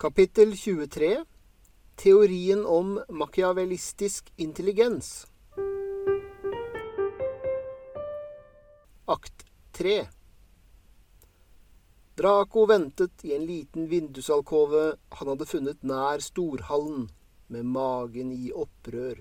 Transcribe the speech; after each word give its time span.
Kapittel 0.00 0.56
23 0.56 1.24
Teorien 1.94 2.66
om 2.66 3.00
machiavellistisk 3.08 4.32
intelligens. 4.36 5.26
Akt 9.04 9.44
3 9.72 10.06
Draco 12.14 12.64
ventet 12.66 13.24
i 13.24 13.34
en 13.34 13.44
liten 13.44 13.90
vindusalkove 13.92 14.86
han 15.18 15.30
hadde 15.34 15.48
funnet 15.50 15.84
nær 15.84 16.24
storhallen, 16.24 17.10
med 17.52 17.68
magen 17.68 18.32
i 18.32 18.48
opprør. 18.56 19.20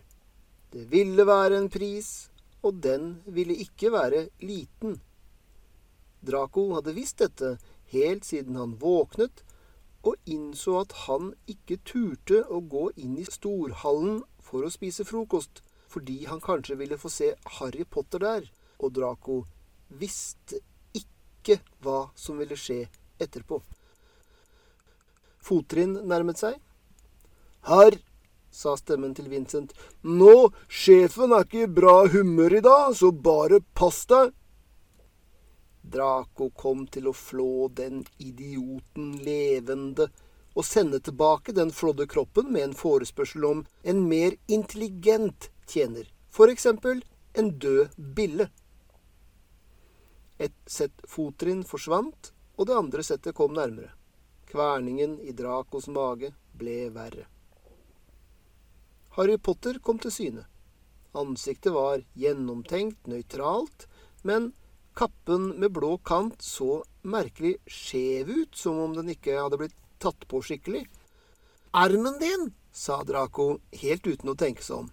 Det 0.72 0.86
ville 0.96 1.28
være 1.28 1.60
en 1.60 1.68
pris, 1.68 2.30
og 2.64 2.80
den 2.88 3.18
ville 3.28 3.60
ikke 3.68 3.92
være 3.92 4.30
liten. 4.40 4.96
Draco 6.24 6.70
hadde 6.78 6.96
visst 6.96 7.20
dette 7.20 7.58
helt 7.92 8.32
siden 8.32 8.56
han 8.56 8.80
våknet 8.80 9.44
og 10.04 10.16
innså 10.30 10.78
at 10.82 10.94
han 11.06 11.34
ikke 11.52 11.80
turte 11.88 12.44
å 12.48 12.62
gå 12.72 12.90
inn 13.02 13.18
i 13.20 13.28
storhallen 13.28 14.22
for 14.44 14.66
å 14.66 14.72
spise 14.74 15.06
frokost, 15.08 15.62
fordi 15.90 16.24
han 16.30 16.42
kanskje 16.44 16.78
ville 16.80 17.00
få 17.02 17.12
se 17.12 17.34
Harry 17.58 17.84
Potter 17.84 18.24
der, 18.24 18.48
og 18.80 18.94
Draco 18.96 19.42
visste 19.90 20.62
ikke 20.96 21.60
hva 21.84 22.10
som 22.16 22.40
ville 22.40 22.58
skje 22.60 22.86
etterpå. 23.20 23.60
Fottrinn 25.44 25.98
nærmet 26.08 26.40
seg. 26.40 26.60
Herr, 27.68 27.98
sa 28.52 28.76
stemmen 28.80 29.14
til 29.18 29.30
Vincent, 29.32 29.74
nå, 30.02 30.50
sjefen 30.72 31.34
er 31.36 31.46
ikke 31.46 31.66
i 31.66 31.72
bra 31.80 31.96
humør 32.12 32.56
i 32.60 32.64
dag, 32.66 32.94
så 32.96 33.12
bare 33.12 33.62
pass 33.78 34.06
deg. 34.10 34.32
Draco 35.90 36.50
kom 36.56 36.86
til 36.88 37.10
å 37.10 37.16
flå 37.18 37.68
den 37.76 38.04
idioten 38.18 39.14
levende 39.26 40.10
og 40.56 40.66
sende 40.66 41.00
tilbake 41.00 41.54
den 41.56 41.72
flådde 41.72 42.08
kroppen 42.12 42.52
med 42.54 42.70
en 42.70 42.76
forespørsel 42.78 43.46
om 43.46 43.64
en 43.84 44.02
mer 44.10 44.36
intelligent 44.48 45.50
tjener, 45.70 46.10
eksempel 46.50 47.04
en 47.34 47.52
død 47.60 47.96
bille. 48.16 48.50
Et 50.40 50.56
sett 50.66 51.04
fottrinn 51.08 51.64
forsvant, 51.68 52.34
og 52.58 52.68
det 52.68 52.76
andre 52.76 53.04
settet 53.04 53.36
kom 53.36 53.54
nærmere. 53.56 53.94
Kverningen 54.50 55.20
i 55.22 55.34
Dracos 55.36 55.88
mage 55.88 56.32
ble 56.58 56.90
verre. 56.96 57.28
Harry 59.18 59.38
Potter 59.38 59.80
kom 59.84 60.00
til 60.00 60.12
syne. 60.12 60.46
Ansiktet 61.18 61.74
var 61.74 62.04
gjennomtenkt, 62.18 63.08
nøytralt, 63.10 63.88
men 64.24 64.52
kappen 64.98 65.52
med 65.60 65.74
blå 65.76 65.98
kant 65.98 66.42
så 66.42 66.84
merkelig 67.02 67.58
skjev 67.68 68.30
ut, 68.30 68.56
som 68.56 68.80
om 68.80 68.96
den 68.98 69.12
ikke 69.14 69.38
hadde 69.40 69.60
blitt 69.62 69.78
tatt 70.00 70.28
på 70.28 70.42
skikkelig. 70.44 70.86
Armen 71.72 72.20
din, 72.22 72.50
sa 72.72 73.04
Draco 73.04 73.60
helt 73.82 74.08
uten 74.08 74.32
å 74.32 74.38
tenke 74.38 74.64
seg 74.64 74.86
om. 74.86 74.92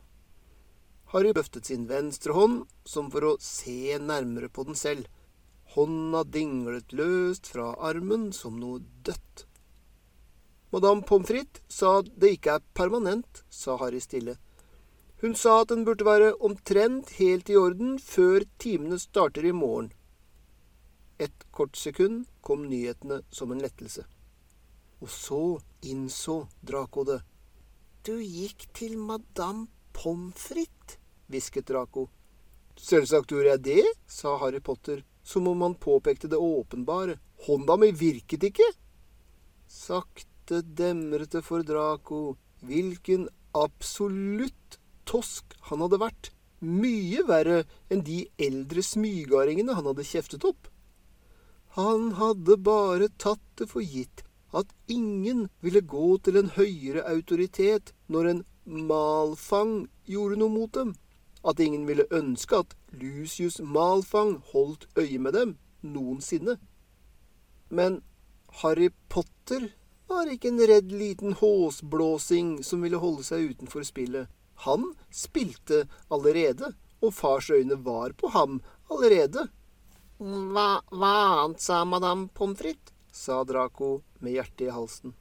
Harry 1.12 1.30
løftet 1.32 1.68
sin 1.68 1.86
venstre 1.86 2.34
hånd, 2.34 2.64
som 2.84 3.10
for 3.12 3.24
å 3.24 3.36
se 3.42 3.96
nærmere 4.02 4.50
på 4.50 4.66
den 4.66 4.78
selv. 4.78 5.06
Hånda 5.76 6.24
dinglet 6.24 6.94
løst 6.96 7.50
fra 7.52 7.74
armen 7.88 8.32
som 8.34 8.58
noe 8.60 8.82
dødt. 9.06 9.46
Madame 10.74 11.06
Pommes 11.06 11.28
frites 11.28 11.62
sa 11.72 12.00
det 12.02 12.36
ikke 12.36 12.58
er 12.58 12.66
permanent, 12.74 13.44
sa 13.48 13.76
Harry 13.80 14.02
stille. 14.02 14.36
Hun 15.20 15.34
sa 15.34 15.62
at 15.62 15.70
den 15.72 15.86
burde 15.86 16.04
være 16.04 16.34
omtrent 16.44 17.14
helt 17.16 17.48
i 17.48 17.56
orden 17.56 17.96
før 18.02 18.44
timene 18.60 18.98
starter 19.00 19.46
i 19.48 19.54
morgen. 19.56 19.88
Et 21.18 21.46
kort 21.56 21.76
sekund 21.80 22.26
kom 22.44 22.66
nyhetene 22.68 23.22
som 23.32 23.52
en 23.52 23.62
lettelse. 23.64 24.04
Og 25.00 25.08
så 25.12 25.40
innså 25.88 26.42
Draco 26.60 27.06
det. 27.08 27.22
Du 28.04 28.20
gikk 28.20 28.68
til 28.76 28.98
madame 29.00 29.66
Pommes 29.96 30.36
frites, 30.36 30.98
hvisket 31.32 31.70
Draco. 31.72 32.10
Selvsagt 32.76 33.32
gjorde 33.32 33.54
jeg 33.54 33.62
det, 33.64 33.84
sa 34.06 34.36
Harry 34.36 34.60
Potter, 34.60 35.00
som 35.24 35.48
om 35.48 35.64
han 35.64 35.74
påpekte 35.80 36.28
det 36.28 36.36
åpenbare. 36.36 37.16
Hånda 37.48 37.78
mi 37.80 37.88
virket 37.96 38.44
ikke. 38.50 38.68
Sakte 39.66 40.60
demret 40.60 41.32
det 41.32 41.42
for 41.44 41.64
Draco 41.64 42.36
hvilken 42.66 43.30
absolutt 43.56 44.76
tosk 45.08 45.56
han 45.70 45.84
hadde 45.84 46.00
vært. 46.02 46.30
Mye 46.60 47.22
verre 47.28 47.64
enn 47.92 48.02
de 48.06 48.24
eldre 48.40 48.82
smygardingene 48.82 49.76
han 49.76 49.88
hadde 49.90 50.06
kjeftet 50.08 50.46
opp. 50.48 50.70
Han 51.76 52.14
hadde 52.20 52.56
bare 52.56 53.10
tatt 53.20 53.44
det 53.60 53.68
for 53.72 53.84
gitt 53.84 54.24
at 54.56 54.70
ingen 54.88 55.48
ville 55.60 55.82
gå 55.84 56.16
til 56.24 56.38
en 56.40 56.48
høyere 56.56 57.04
autoritet 57.10 57.92
når 58.08 58.30
en 58.30 58.44
Malfang 58.66 59.74
gjorde 60.10 60.38
noe 60.40 60.50
mot 60.50 60.72
dem. 60.74 60.94
At 61.46 61.60
ingen 61.62 61.84
ville 61.86 62.08
ønske 62.10 62.62
at 62.64 62.72
Lucius 62.90 63.60
Malfang 63.60 64.38
holdt 64.52 64.88
øye 64.98 65.18
med 65.22 65.36
dem 65.36 65.56
noensinne. 65.82 66.56
Men 67.68 68.00
Harry 68.62 68.88
Potter 69.08 69.68
var 70.08 70.30
ikke 70.30 70.48
en 70.48 70.64
redd 70.70 70.92
liten 70.92 71.36
håsblåsing 71.36 72.62
som 72.64 72.82
ville 72.82 72.98
holde 73.02 73.26
seg 73.26 73.52
utenfor 73.52 73.84
spillet. 73.86 74.30
Han 74.64 74.94
spilte 75.12 75.84
allerede, 76.10 76.72
og 77.02 77.14
fars 77.14 77.50
øyne 77.50 77.76
var 77.84 78.16
på 78.16 78.32
ham 78.32 78.60
allerede. 78.90 79.48
Hva, 80.16 80.80
hva 80.88 81.14
annet 81.44 81.60
sa 81.60 81.84
madame 81.84 82.30
Pommes 82.34 82.58
frites? 82.58 82.94
sa 83.16 83.42
Draco 83.48 84.02
med 84.20 84.36
hjertet 84.36 84.68
i 84.68 84.72
halsen. 84.72 85.14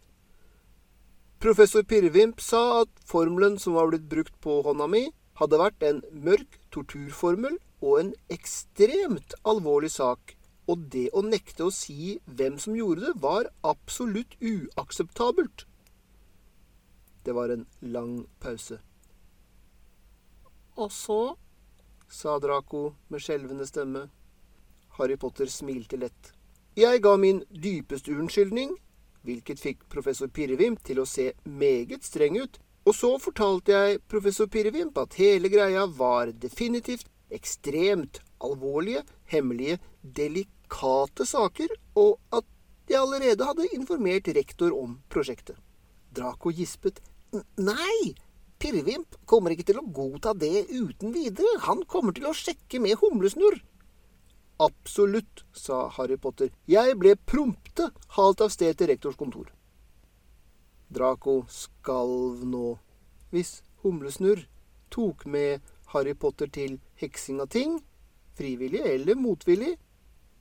Professor 1.39 1.83
Pirvimp 1.83 2.41
sa 2.41 2.81
at 2.81 2.91
formelen 3.07 3.59
som 3.59 3.75
var 3.77 3.91
blitt 3.91 4.07
brukt 4.11 4.35
på 4.43 4.61
hånda 4.65 4.87
mi, 4.91 5.05
hadde 5.39 5.59
vært 5.59 5.83
en 5.83 6.01
mørk 6.25 6.57
torturformel 6.73 7.57
og 7.83 7.99
en 7.99 8.11
ekstremt 8.33 9.35
alvorlig 9.47 9.91
sak, 9.95 10.35
og 10.65 10.87
det 10.93 11.09
å 11.13 11.21
nekte 11.25 11.67
å 11.67 11.73
si 11.75 12.17
hvem 12.25 12.57
som 12.61 12.75
gjorde 12.77 13.05
det, 13.05 13.13
var 13.21 13.51
absolutt 13.67 14.35
uakseptabelt. 14.41 15.67
Det 17.25 17.35
var 17.35 17.51
en 17.53 17.65
lang 17.81 18.25
pause. 18.41 18.79
Og 20.75 20.91
så, 20.91 21.35
sa 22.11 22.39
Draco 22.39 22.95
med 23.07 23.23
skjelvende 23.23 23.67
stemme. 23.67 24.07
Harry 24.97 25.17
Potter 25.17 25.49
smilte 25.51 25.99
lett. 25.99 26.31
Jeg 26.75 27.01
ga 27.03 27.15
min 27.19 27.41
dypeste 27.49 28.11
unnskyldning, 28.11 28.75
hvilket 29.23 29.61
fikk 29.61 29.85
professor 29.91 30.27
Pirrevimp 30.27 30.83
til 30.83 30.99
å 30.99 31.07
se 31.07 31.31
meget 31.47 32.03
streng 32.03 32.35
ut, 32.39 32.59
og 32.85 32.93
så 32.93 33.15
fortalte 33.21 33.73
jeg 33.73 34.01
professor 34.11 34.49
Pirrevimp 34.51 34.97
at 35.01 35.15
hele 35.19 35.49
greia 35.49 35.85
var 35.87 36.33
definitivt 36.35 37.07
ekstremt 37.33 38.19
alvorlige, 38.43 39.01
hemmelige, 39.31 39.79
delikate 40.03 41.25
saker, 41.25 41.71
og 41.95 42.19
at 42.35 42.45
jeg 42.91 42.99
allerede 43.01 43.47
hadde 43.47 43.71
informert 43.73 44.27
rektor 44.35 44.75
om 44.75 44.99
prosjektet. 45.09 45.57
Draco 46.15 46.51
gispet. 46.53 47.01
Nei, 47.57 48.13
Pirrevimp 48.65 49.19
kommer 49.29 49.53
ikke 49.53 49.67
til 49.69 49.77
å 49.77 49.85
godta 49.93 50.31
det 50.33 50.65
uten 50.71 51.11
videre. 51.13 51.59
Han 51.67 51.83
kommer 51.85 52.15
til 52.17 52.25
å 52.25 52.33
sjekke 52.33 52.79
med 52.81 52.97
humlesnurr. 52.97 53.59
Absolutt, 54.65 55.43
sa 55.53 55.83
Harry 55.93 56.17
Potter. 56.17 56.49
Jeg 56.65 56.95
ble 56.97 57.13
prompte 57.29 57.91
halt 58.15 58.41
av 58.41 58.49
sted 58.49 58.73
til 58.79 58.89
rektors 58.89 59.19
kontor. 59.19 59.51
Draco 60.89 61.43
skalv 61.51 62.41
nå. 62.47 62.79
Hvis 63.29 63.59
Humlesnurr 63.83 64.47
tok 64.89 65.27
med 65.29 65.61
Harry 65.93 66.15
Potter 66.17 66.49
til 66.49 66.79
heksing 66.97 67.43
av 67.43 67.51
ting, 67.53 67.77
frivillig 68.33 68.81
eller 68.81 69.19
motvillig, 69.19 69.75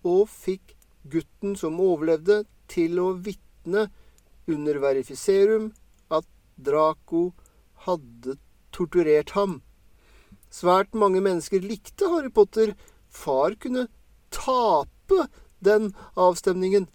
og 0.09 0.31
fikk 0.33 0.79
gutten 1.13 1.59
som 1.61 1.77
overlevde, 1.77 2.47
til 2.73 2.97
å 3.03 3.11
vitne 3.21 3.91
under 4.49 4.79
verifiserum 4.81 5.75
at 6.09 6.25
Draco 6.57 7.35
hadde 7.87 8.39
torturert 8.75 9.35
ham. 9.39 9.61
Svært 10.55 10.95
mange 10.95 11.23
mennesker 11.25 11.63
likte 11.63 12.11
Harry 12.13 12.31
Potter. 12.31 12.75
Far 13.09 13.57
kunne 13.61 13.89
tape 14.35 15.27
den 15.65 15.93
avstemningen. 16.17 16.89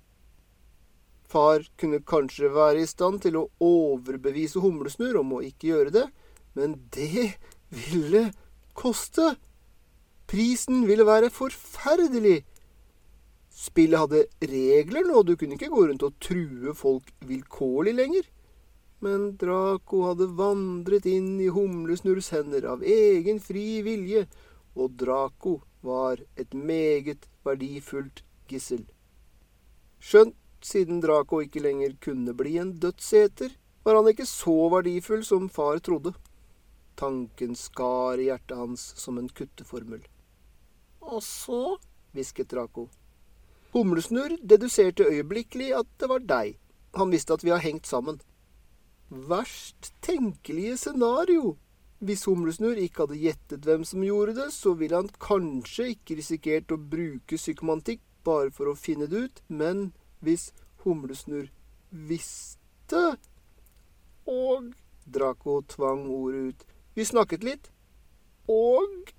Far 1.30 1.66
kunne 1.78 2.02
kanskje 2.02 2.50
være 2.54 2.84
i 2.84 2.90
stand 2.90 3.22
til 3.26 3.38
å 3.38 3.48
overbevise 3.62 4.64
Humlesnurr 4.64 5.20
om 5.22 5.36
å 5.38 5.44
ikke 5.46 5.74
gjøre 5.74 5.94
det, 5.94 6.06
men 6.58 6.80
det 6.96 7.36
ville 7.70 8.30
koste. 8.74 9.36
Prisen 10.30 10.88
ville 10.90 11.06
være 11.06 11.30
forferdelig. 11.34 12.42
Spillet 13.54 14.00
hadde 14.00 14.26
regler 14.50 15.06
nå, 15.06 15.22
du 15.24 15.36
kunne 15.36 15.58
ikke 15.58 15.72
gå 15.74 15.86
rundt 15.90 16.06
og 16.06 16.18
true 16.24 16.74
folk 16.78 17.10
vilkårlig 17.28 17.96
lenger. 17.98 18.28
Men 19.00 19.38
Draco 19.40 20.04
hadde 20.10 20.28
vandret 20.36 21.06
inn 21.08 21.38
i 21.40 21.48
Humlesnurrs 21.56 22.34
hender 22.36 22.68
av 22.68 22.84
egen 22.84 23.40
fri 23.40 23.82
vilje, 23.86 24.26
og 24.76 24.98
Draco 25.00 25.60
var 25.86 26.20
et 26.36 26.54
meget 26.54 27.30
verdifullt 27.48 28.24
gissel. 28.52 28.84
Skjønt 30.00 30.36
siden 30.66 31.00
Draco 31.04 31.40
ikke 31.44 31.64
lenger 31.64 31.96
kunne 32.04 32.36
bli 32.36 32.58
en 32.60 32.76
dødseter, 32.84 33.56
var 33.84 33.96
han 33.96 34.12
ikke 34.12 34.28
så 34.28 34.56
verdifull 34.74 35.24
som 35.26 35.48
far 35.50 35.80
trodde. 35.80 36.14
Tanken 37.00 37.56
skar 37.56 38.20
i 38.20 38.28
hjertet 38.28 38.58
hans 38.60 38.90
som 39.00 39.18
en 39.18 39.30
kutteformel. 39.32 40.02
Og 41.00 41.24
så, 41.24 41.78
hvisket 42.12 42.52
Draco. 42.52 42.90
Humlesnurr 43.72 44.36
deduserte 44.44 45.08
øyeblikkelig 45.08 45.72
at 45.78 45.88
det 46.02 46.10
var 46.12 46.26
deg. 46.26 46.58
Han 47.00 47.14
visste 47.14 47.34
at 47.34 47.46
vi 47.46 47.54
har 47.54 47.64
hengt 47.64 47.88
sammen. 47.88 48.20
Verst 49.10 49.94
tenkelige 50.06 50.78
scenario. 50.78 51.58
Hvis 52.00 52.24
Humlesnurr 52.30 52.78
ikke 52.80 53.04
hadde 53.04 53.18
gjettet 53.20 53.66
hvem 53.66 53.84
som 53.84 54.04
gjorde 54.06 54.36
det, 54.38 54.52
så 54.54 54.76
ville 54.78 54.96
han 54.96 55.10
kanskje 55.20 55.90
ikke 55.96 56.20
risikert 56.20 56.72
å 56.72 56.78
bruke 56.78 57.40
psykomantikk 57.40 58.04
bare 58.24 58.54
for 58.56 58.70
å 58.70 58.78
finne 58.78 59.10
det 59.10 59.26
ut, 59.26 59.42
men 59.48 59.90
hvis 60.24 60.52
Humlesnurr 60.86 61.50
visste 61.90 63.18
Og 64.30 64.72
Draco 65.10 65.62
tvang 65.66 66.06
ordet 66.14 66.54
ut. 66.54 66.66
Vi 66.94 67.06
snakket 67.06 67.44
litt. 67.44 67.72
Og 68.48 69.10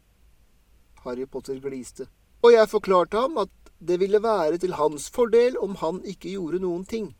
Harry 1.04 1.26
Potter 1.26 1.58
gliste. 1.58 2.06
Og 2.46 2.54
jeg 2.54 2.70
forklarte 2.70 3.18
ham 3.18 3.38
at 3.42 3.50
det 3.80 3.98
ville 4.00 4.22
være 4.22 4.58
til 4.62 4.76
hans 4.78 5.08
fordel 5.10 5.58
om 5.58 5.74
han 5.82 6.00
ikke 6.04 6.34
gjorde 6.36 6.60
noen 6.62 6.84
ting. 6.86 7.10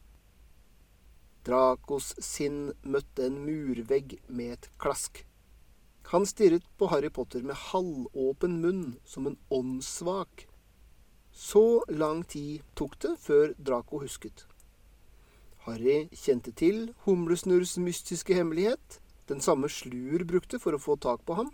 Dracos 1.47 2.13
sinn 2.21 2.71
møtte 2.85 3.25
en 3.31 3.39
murvegg 3.47 4.19
med 4.29 4.59
et 4.59 4.71
klask. 4.83 5.23
Han 6.13 6.27
stirret 6.29 6.67
på 6.77 6.91
Harry 6.93 7.09
Potter 7.09 7.45
med 7.47 7.57
halvåpen 7.71 8.59
munn, 8.61 8.85
som 9.05 9.29
en 9.31 9.39
åndssvak. 9.49 10.47
Så 11.33 11.85
lang 11.89 12.25
tid 12.29 12.65
tok 12.77 12.99
det 13.01 13.15
før 13.23 13.55
Draco 13.57 14.03
husket. 14.03 14.45
Harry 15.65 16.09
kjente 16.17 16.53
til 16.57 16.91
Humlesnurrs 17.07 17.77
mystiske 17.79 18.35
hemmelighet, 18.35 19.01
den 19.31 19.41
samme 19.41 19.71
Slur 19.71 20.25
brukte 20.27 20.59
for 20.59 20.75
å 20.75 20.83
få 20.83 20.97
tak 21.01 21.23
på 21.25 21.37
ham. 21.39 21.53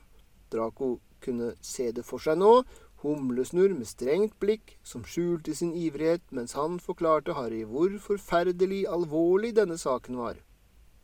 Draco 0.50 0.96
kunne 1.20 1.52
se 1.60 1.90
det 1.92 2.06
for 2.06 2.22
seg 2.22 2.38
nå, 2.40 2.62
Humlesnurr 3.02 3.74
med 3.76 3.88
strengt 3.88 4.38
blikk 4.40 4.76
som 4.86 5.04
skjulte 5.04 5.54
sin 5.54 5.74
ivrighet 5.76 6.24
mens 6.36 6.56
han 6.56 6.78
forklarte 6.80 7.36
Harry 7.36 7.62
hvor 7.68 7.92
forferdelig 8.00 8.86
alvorlig 8.88 9.52
denne 9.56 9.76
saken 9.78 10.16
var. 10.20 10.40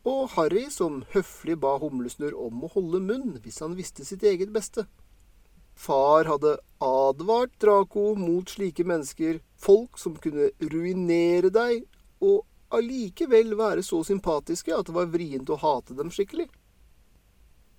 Og 0.03 0.33
Harry 0.35 0.65
som 0.73 1.03
høflig 1.13 1.55
ba 1.63 1.77
Humlesnurr 1.79 2.35
om 2.35 2.65
å 2.65 2.71
holde 2.73 2.99
munn 3.05 3.37
hvis 3.43 3.61
han 3.63 3.77
visste 3.77 4.03
sitt 4.07 4.25
eget 4.27 4.51
beste. 4.55 4.87
Far 5.73 6.27
hadde 6.29 6.57
advart 6.83 7.53
Draco 7.61 8.13
mot 8.19 8.49
slike 8.49 8.83
mennesker, 8.85 9.39
folk 9.57 9.97
som 9.97 10.17
kunne 10.21 10.51
ruinere 10.59 11.49
deg, 11.53 11.85
og 12.21 12.43
allikevel 12.73 13.55
være 13.57 13.83
så 13.85 14.01
sympatiske 14.05 14.73
at 14.75 14.89
det 14.89 14.95
var 14.97 15.09
vrient 15.13 15.49
å 15.49 15.59
hate 15.61 15.95
dem 15.97 16.11
skikkelig. 16.13 16.49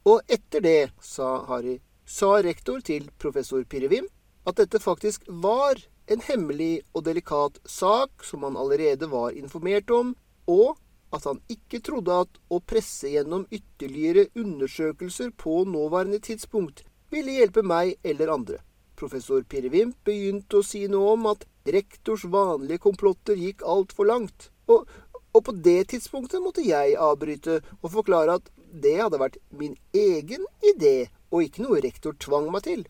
Og 0.04 0.20
etter 0.28 0.64
det, 0.64 0.80
sa 1.00 1.38
Harry, 1.48 1.78
sa 2.04 2.36
rektor 2.42 2.82
til 2.84 3.08
professor 3.18 3.64
Pirrevim 3.64 4.06
at 4.48 4.60
dette 4.60 4.80
faktisk 4.82 5.24
var 5.28 5.80
en 6.12 6.20
hemmelig 6.20 6.82
og 6.92 7.06
delikat 7.06 7.60
sak 7.64 8.24
som 8.28 8.44
han 8.44 8.58
allerede 8.60 9.08
var 9.08 9.32
informert 9.32 9.90
om, 9.90 10.12
og 10.46 10.76
at 11.14 11.24
han 11.24 11.40
ikke 11.48 11.80
trodde 11.86 12.18
at 12.26 12.40
å 12.52 12.60
presse 12.60 13.08
gjennom 13.08 13.46
ytterligere 13.54 14.26
undersøkelser 14.36 15.32
på 15.40 15.62
nåværende 15.68 16.20
tidspunkt 16.20 16.84
ville 17.14 17.38
hjelpe 17.38 17.62
meg 17.64 17.94
eller 18.04 18.32
andre. 18.34 18.58
Professor 18.98 19.42
Pirrevimp 19.42 19.96
begynte 20.06 20.60
å 20.60 20.66
si 20.66 20.84
noe 20.90 21.14
om 21.14 21.30
at 21.30 21.46
rektors 21.66 22.26
vanlige 22.30 22.82
komplotter 22.84 23.38
gikk 23.38 23.64
altfor 23.66 24.10
langt, 24.10 24.50
og, 24.68 24.84
og 25.32 25.40
på 25.46 25.54
det 25.64 25.80
tidspunktet 25.94 26.42
måtte 26.42 26.64
jeg 26.66 26.98
avbryte 27.00 27.60
og 27.80 27.90
forklare 27.94 28.38
at 28.40 28.50
det 28.74 28.96
hadde 29.00 29.20
vært 29.22 29.40
min 29.54 29.76
egen 29.94 30.46
idé 30.74 31.10
og 31.30 31.46
ikke 31.46 31.64
noe 31.64 31.82
rektor 31.84 32.16
tvang 32.20 32.50
meg 32.52 32.66
til. 32.66 32.84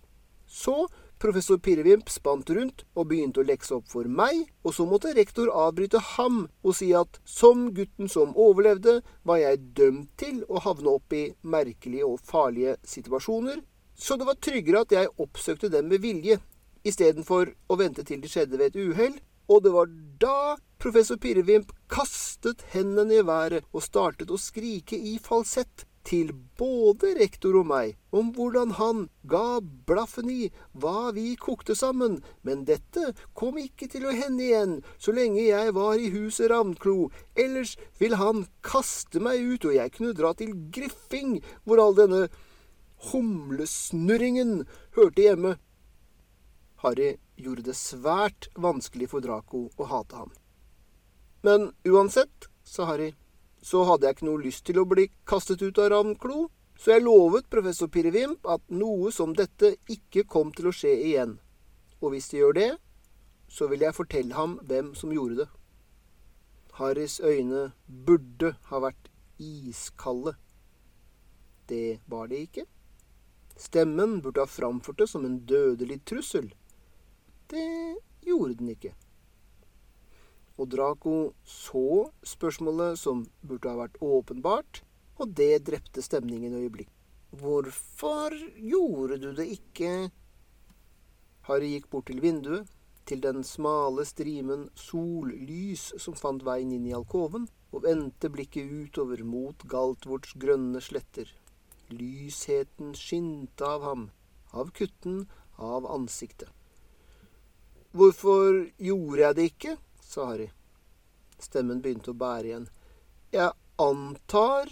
Så 0.48 0.86
professor 1.20 1.58
Pirrevimp 1.62 2.10
spant 2.12 2.50
rundt 2.52 2.82
og 2.98 3.08
begynte 3.10 3.40
å 3.40 3.46
lekse 3.48 3.76
opp 3.76 3.86
for 3.92 4.08
meg, 4.08 4.42
og 4.64 4.74
så 4.76 4.84
måtte 4.88 5.14
rektor 5.16 5.48
avbryte 5.48 6.00
ham 6.14 6.42
og 6.62 6.76
si 6.76 6.90
at 6.96 7.20
som 7.24 7.70
gutten 7.76 8.10
som 8.12 8.34
overlevde, 8.36 8.98
var 9.24 9.40
jeg 9.40 9.62
dømt 9.78 10.10
til 10.20 10.42
å 10.48 10.60
havne 10.64 10.96
opp 10.98 11.16
i 11.16 11.24
merkelige 11.40 12.08
og 12.08 12.20
farlige 12.24 12.76
situasjoner, 12.84 13.62
så 13.94 14.18
det 14.18 14.26
var 14.28 14.40
tryggere 14.42 14.82
at 14.84 14.92
jeg 14.92 15.12
oppsøkte 15.22 15.70
dem 15.72 15.88
med 15.92 16.02
vilje, 16.04 16.40
istedenfor 16.84 17.54
å 17.70 17.78
vente 17.80 18.04
til 18.04 18.20
det 18.20 18.28
skjedde 18.32 18.60
ved 18.60 18.74
et 18.74 18.80
uhell, 18.82 19.16
og 19.48 19.64
det 19.64 19.72
var 19.72 19.90
da 20.20 20.38
professor 20.84 21.16
Pirrevimp 21.16 21.70
kastet 21.88 22.60
hendene 22.74 23.22
i 23.22 23.24
været 23.24 23.64
og 23.72 23.86
startet 23.86 24.28
å 24.28 24.36
skrike 24.36 24.98
i 24.98 25.14
falsett 25.22 25.86
til 26.04 26.34
både 26.60 27.14
rektor 27.16 27.56
og 27.56 27.70
meg 27.70 27.94
om 28.12 28.28
hvordan 28.36 28.74
han 28.76 29.06
ga 29.32 29.62
blaffen 29.88 30.28
i 30.28 30.50
hva 30.76 31.14
vi 31.16 31.30
kokte 31.40 31.72
sammen, 31.78 32.18
men 32.44 32.66
dette 32.68 33.14
kom 33.32 33.56
ikke 33.62 33.88
til 33.94 34.04
å 34.04 34.12
hende 34.12 34.44
igjen 34.44 34.76
så 35.00 35.16
lenge 35.16 35.46
jeg 35.46 35.72
var 35.78 35.96
i 35.96 36.12
huset 36.12 36.52
Ravnklo, 36.52 37.08
ellers 37.32 37.78
ville 37.96 38.20
han 38.20 38.44
kaste 38.60 39.24
meg 39.24 39.40
ut, 39.40 39.64
og 39.64 39.78
jeg 39.78 39.96
kunne 39.96 40.12
dra 40.20 40.34
til 40.36 40.52
Griffing, 40.68 41.38
hvor 41.64 41.80
all 41.80 41.96
denne 41.96 42.26
humlesnurringen 43.08 44.66
hørte 45.00 45.28
hjemme. 45.30 45.56
Harry 46.84 47.14
gjorde 47.40 47.70
det 47.72 47.80
svært 47.80 48.52
vanskelig 48.60 49.14
for 49.16 49.24
Draco 49.24 49.70
å 49.80 49.88
hate 49.88 50.20
ham. 50.20 50.34
Men 51.44 51.72
uansett, 51.84 52.48
sa 52.64 52.86
Harry, 52.88 53.10
så 53.60 53.82
hadde 53.84 54.06
jeg 54.08 54.16
ikke 54.16 54.26
noe 54.30 54.40
lyst 54.40 54.62
til 54.64 54.78
å 54.80 54.86
bli 54.88 55.10
kastet 55.28 55.60
ut 55.60 55.76
av 55.82 55.90
Ravnklo, 55.92 56.46
så 56.80 56.94
jeg 56.94 57.04
lovet 57.04 57.50
professor 57.52 57.90
Pirrevimp 57.92 58.48
at 58.48 58.64
noe 58.72 59.12
som 59.12 59.34
dette 59.36 59.74
ikke 59.92 60.24
kom 60.24 60.54
til 60.56 60.70
å 60.70 60.72
skje 60.72 60.94
igjen. 61.10 61.36
Og 62.00 62.14
hvis 62.14 62.30
det 62.32 62.40
gjør 62.40 62.56
det, 62.56 62.70
så 63.52 63.68
vil 63.68 63.84
jeg 63.84 63.96
fortelle 63.96 64.38
ham 64.38 64.56
hvem 64.64 64.94
som 64.96 65.12
gjorde 65.12 65.42
det. 65.42 65.48
Harrys 66.80 67.18
øyne 67.20 67.68
burde 67.86 68.54
ha 68.72 68.80
vært 68.80 69.12
iskalde. 69.36 70.32
Det 71.68 72.00
var 72.08 72.32
de 72.32 72.40
ikke. 72.48 72.64
Stemmen 73.60 74.22
burde 74.24 74.48
ha 74.48 74.48
framført 74.48 75.04
det 75.04 75.12
som 75.12 75.28
en 75.28 75.42
dødelig 75.44 76.00
trussel. 76.08 76.48
Det 77.52 77.68
gjorde 78.24 78.62
den 78.64 78.72
ikke. 78.78 78.96
Og 80.58 80.68
Draco 80.70 81.34
så 81.42 82.10
spørsmålet 82.26 82.98
som 83.00 83.24
burde 83.42 83.70
ha 83.72 83.80
vært 83.84 83.98
åpenbart, 84.02 84.82
og 85.18 85.32
det 85.38 85.64
drepte 85.66 86.02
stemningen 86.02 86.54
øyeblikk. 86.58 86.90
Hvorfor 87.34 88.34
gjorde 88.62 89.18
du 89.18 89.32
det 89.34 89.48
ikke? 89.56 90.10
Harry 91.48 91.74
gikk 91.74 91.90
bort 91.90 92.06
til 92.06 92.22
vinduet, 92.22 92.68
til 93.04 93.20
den 93.20 93.42
smale 93.44 94.04
strimen 94.08 94.68
sollys 94.78 95.90
som 96.00 96.16
fant 96.16 96.44
veien 96.46 96.70
inn 96.72 96.86
i 96.88 96.94
alkoven, 96.96 97.48
og 97.74 97.82
vendte 97.84 98.30
blikket 98.30 98.70
utover 98.70 99.24
mot 99.26 99.66
Galtvorts 99.68 100.36
grønne 100.40 100.80
sletter. 100.80 101.26
Lysheten 101.90 102.94
skinte 102.96 103.66
av 103.66 103.82
ham, 103.84 104.06
av 104.54 104.70
kutten, 104.78 105.24
av 105.58 105.88
ansiktet. 105.90 106.48
Hvorfor 107.94 108.64
gjorde 108.78 109.20
jeg 109.20 109.36
det 109.38 109.48
ikke? 109.50 109.74
Sa 110.04 110.30
Harry. 110.30 110.48
Stemmen 111.40 111.82
begynte 111.82 112.12
å 112.12 112.18
bære 112.18 112.50
igjen. 112.50 112.66
Jeg 113.34 113.52
antar 113.82 114.70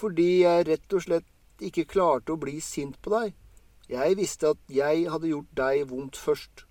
fordi 0.00 0.42
jeg 0.42 0.66
rett 0.68 0.96
og 0.96 1.04
slett 1.04 1.28
ikke 1.64 1.88
klarte 1.88 2.34
å 2.34 2.40
bli 2.40 2.58
sint 2.64 2.96
på 3.04 3.12
deg. 3.12 3.36
Jeg 3.90 4.16
visste 4.16 4.54
at 4.54 4.60
jeg 4.72 5.06
hadde 5.10 5.32
gjort 5.32 5.54
deg 5.58 5.86
vondt 5.90 6.18
først. 6.20 6.64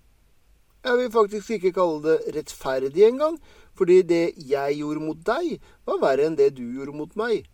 Jeg 0.80 0.96
vil 0.96 1.10
faktisk 1.12 1.50
ikke 1.56 1.74
kalle 1.76 2.00
det 2.06 2.34
rettferdig 2.36 3.04
engang, 3.10 3.36
fordi 3.76 4.00
det 4.02 4.24
jeg 4.48 4.78
gjorde 4.80 5.04
mot 5.04 5.20
deg, 5.26 5.58
var 5.84 6.00
verre 6.00 6.28
enn 6.28 6.38
det 6.38 6.54
du 6.56 6.64
gjorde 6.64 6.96
mot 6.96 7.18
meg. 7.20 7.44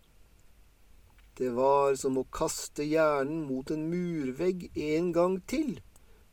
Det 1.36 1.50
var 1.52 1.98
som 2.00 2.16
å 2.16 2.24
kaste 2.32 2.86
hjernen 2.86 3.42
mot 3.48 3.68
en 3.74 3.82
murvegg 3.90 4.70
en 4.72 5.10
gang 5.12 5.34
til. 5.50 5.74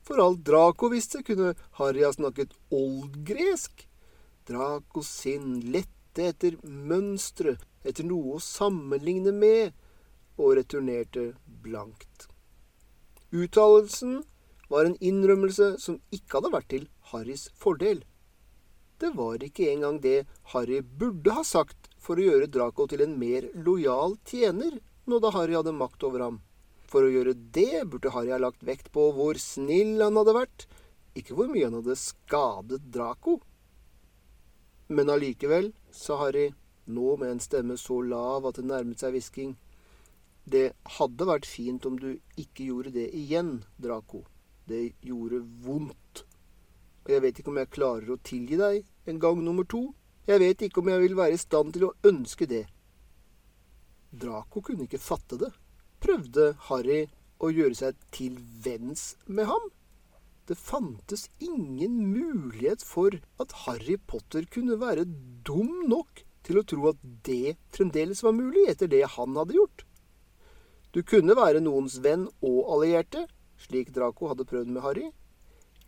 For 0.04 0.20
alt 0.20 0.44
Draco 0.46 0.90
visste, 0.92 1.24
kunne 1.24 1.54
Harry 1.80 2.04
ha 2.04 2.12
snakket 2.14 2.54
oldgresk. 2.72 3.88
Dracos 4.48 5.08
sinn 5.24 5.62
lette 5.72 6.28
etter 6.30 6.58
mønstre, 6.64 7.56
etter 7.88 8.06
noe 8.08 8.38
å 8.38 8.44
sammenligne 8.44 9.32
med, 9.36 9.72
og 10.38 10.58
returnerte 10.60 11.32
blankt. 11.64 12.28
Uttalelsen 13.34 14.22
var 14.70 14.90
en 14.90 14.98
innrømmelse 15.00 15.76
som 15.82 16.02
ikke 16.14 16.40
hadde 16.40 16.54
vært 16.54 16.70
til 16.74 16.88
Harrys 17.12 17.48
fordel. 17.58 18.04
Det 19.00 19.12
var 19.16 19.42
ikke 19.44 19.70
engang 19.72 20.00
det 20.04 20.26
Harry 20.54 20.82
burde 20.82 21.34
ha 21.38 21.44
sagt 21.48 21.90
for 22.00 22.20
å 22.20 22.26
gjøre 22.28 22.52
Draco 22.52 22.88
til 22.90 23.04
en 23.06 23.16
mer 23.20 23.48
lojal 23.56 24.18
tjener 24.28 24.78
nå 25.10 25.20
da 25.24 25.32
Harry 25.36 25.56
hadde 25.58 25.76
makt 25.76 26.06
over 26.08 26.28
ham. 26.28 26.42
For 26.94 27.08
å 27.08 27.10
gjøre 27.10 27.34
det 27.34 27.88
burde 27.90 28.12
Harry 28.14 28.30
ha 28.30 28.38
lagt 28.38 28.62
vekt 28.62 28.92
på 28.94 29.08
hvor 29.18 29.40
snill 29.42 29.98
han 29.98 30.20
hadde 30.20 30.36
vært, 30.38 30.66
ikke 31.18 31.34
hvor 31.34 31.48
mye 31.50 31.66
han 31.66 31.80
hadde 31.80 31.96
skadet 31.98 32.84
Draco. 32.94 33.40
Men 34.94 35.10
allikevel, 35.10 35.72
sa 35.90 36.20
Harry, 36.22 36.52
nå 36.86 37.16
med 37.18 37.32
en 37.34 37.42
stemme 37.42 37.80
så 37.82 37.98
lav 38.06 38.46
at 38.46 38.60
det 38.60 38.68
nærmet 38.70 39.02
seg 39.02 39.16
hvisking. 39.16 39.56
Det 40.46 40.76
hadde 41.00 41.26
vært 41.26 41.50
fint 41.50 41.86
om 41.90 41.98
du 41.98 42.12
ikke 42.38 42.68
gjorde 42.68 42.94
det 43.00 43.08
igjen, 43.18 43.64
Draco. 43.82 44.22
Det 44.70 44.84
gjorde 45.02 45.42
vondt. 45.66 46.26
Og 47.08 47.12
jeg 47.16 47.26
vet 47.26 47.42
ikke 47.42 47.56
om 47.56 47.60
jeg 47.64 47.74
klarer 47.74 48.14
å 48.14 48.22
tilgi 48.22 48.60
deg 48.62 49.10
en 49.10 49.24
gang 49.24 49.42
nummer 49.42 49.66
to. 49.66 49.88
Jeg 50.30 50.46
vet 50.46 50.62
ikke 50.68 50.84
om 50.84 50.94
jeg 50.94 51.02
vil 51.08 51.18
være 51.18 51.40
i 51.40 51.42
stand 51.42 51.74
til 51.74 51.90
å 51.90 51.94
ønske 52.06 52.46
det. 52.48 52.68
Draco 54.14 54.62
kunne 54.62 54.86
ikke 54.86 55.02
fatte 55.02 55.42
det. 55.42 55.50
Prøvde 56.04 56.50
Harry 56.68 57.06
å 57.40 57.48
gjøre 57.54 57.78
seg 57.80 58.00
til 58.12 58.36
venns 58.66 59.14
med 59.26 59.48
ham? 59.48 59.70
Det 60.50 60.58
fantes 60.60 61.30
ingen 61.40 61.96
mulighet 62.12 62.84
for 62.84 63.16
at 63.40 63.54
Harry 63.64 63.96
Potter 64.12 64.44
kunne 64.52 64.76
være 64.82 65.06
dum 65.48 65.86
nok 65.88 66.26
til 66.44 66.60
å 66.60 66.66
tro 66.68 66.90
at 66.92 67.00
det 67.24 67.56
fremdeles 67.72 68.20
var 68.26 68.36
mulig 68.36 68.66
etter 68.68 68.92
det 68.92 69.06
han 69.16 69.38
hadde 69.40 69.56
gjort. 69.56 69.86
Du 70.92 71.00
kunne 71.08 71.38
være 71.40 71.64
noens 71.64 71.96
venn 72.04 72.26
og 72.44 72.58
allierte, 72.76 73.24
slik 73.64 73.94
Draco 73.96 74.28
hadde 74.34 74.46
prøvd 74.50 74.74
med 74.76 74.84
Harry. 74.84 75.06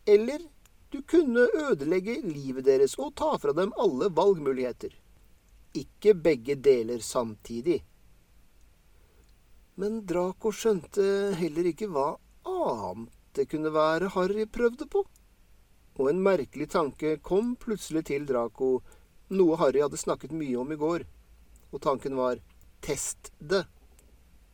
Eller 0.07 0.47
du 0.95 1.01
kunne 1.03 1.43
ødelegge 1.67 2.21
livet 2.23 2.69
deres 2.69 2.95
og 2.95 3.11
ta 3.19 3.33
fra 3.41 3.51
dem 3.57 3.75
alle 3.75 4.07
valgmuligheter. 4.15 4.95
Ikke 5.75 6.15
begge 6.15 6.55
deler 6.55 7.03
samtidig. 7.03 7.81
Men 9.75 10.05
Draco 10.07 10.53
skjønte 10.55 11.03
heller 11.35 11.67
ikke 11.67 11.89
hva 11.91 12.13
annet 12.47 13.11
det 13.35 13.49
kunne 13.51 13.73
være 13.75 14.13
Harry 14.13 14.45
prøvde 14.47 14.87
på. 14.87 15.01
Og 15.99 16.09
en 16.11 16.21
merkelig 16.23 16.69
tanke 16.71 17.17
kom 17.23 17.55
plutselig 17.59 18.05
til 18.07 18.23
Draco, 18.27 18.79
noe 19.35 19.57
Harry 19.59 19.81
hadde 19.83 19.99
snakket 19.99 20.35
mye 20.35 20.55
om 20.61 20.71
i 20.71 20.79
går. 20.79 21.03
Og 21.75 21.81
tanken 21.83 22.15
var 22.15 22.39
test 22.83 23.33
det. 23.39 23.65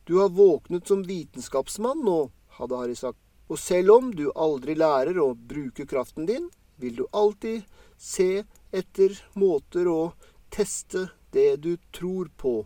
Du 0.04 0.18
har 0.18 0.34
våknet 0.34 0.90
som 0.90 1.04
vitenskapsmann 1.06 2.02
nå, 2.02 2.18
hadde 2.58 2.82
Harry 2.82 2.98
sagt, 2.98 3.20
og 3.46 3.62
selv 3.62 3.94
om 3.94 4.10
du 4.10 4.26
aldri 4.34 4.74
lærer 4.74 5.18
å 5.22 5.32
bruke 5.34 5.86
kraften 5.86 6.26
din, 6.26 6.50
vil 6.82 6.98
du 6.98 7.06
alltid 7.14 7.62
se 7.94 8.42
etter 8.74 9.14
måter 9.38 9.86
å 9.86 10.14
teste 10.50 11.12
det 11.30 11.60
du 11.62 11.76
tror 11.94 12.32
på. 12.36 12.64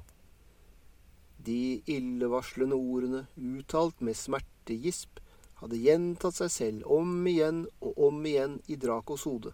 De 1.46 1.82
illevarslende 1.86 2.74
ordene, 2.74 3.26
uttalt 3.36 4.00
med 4.02 4.18
smertegisp, 4.18 5.20
hadde 5.60 5.78
gjentatt 5.78 6.36
seg 6.40 6.50
selv 6.52 6.88
om 6.98 7.12
igjen 7.30 7.64
og 7.80 8.00
om 8.08 8.24
igjen 8.26 8.58
i 8.66 8.76
Dracos 8.80 9.24
hode. 9.28 9.52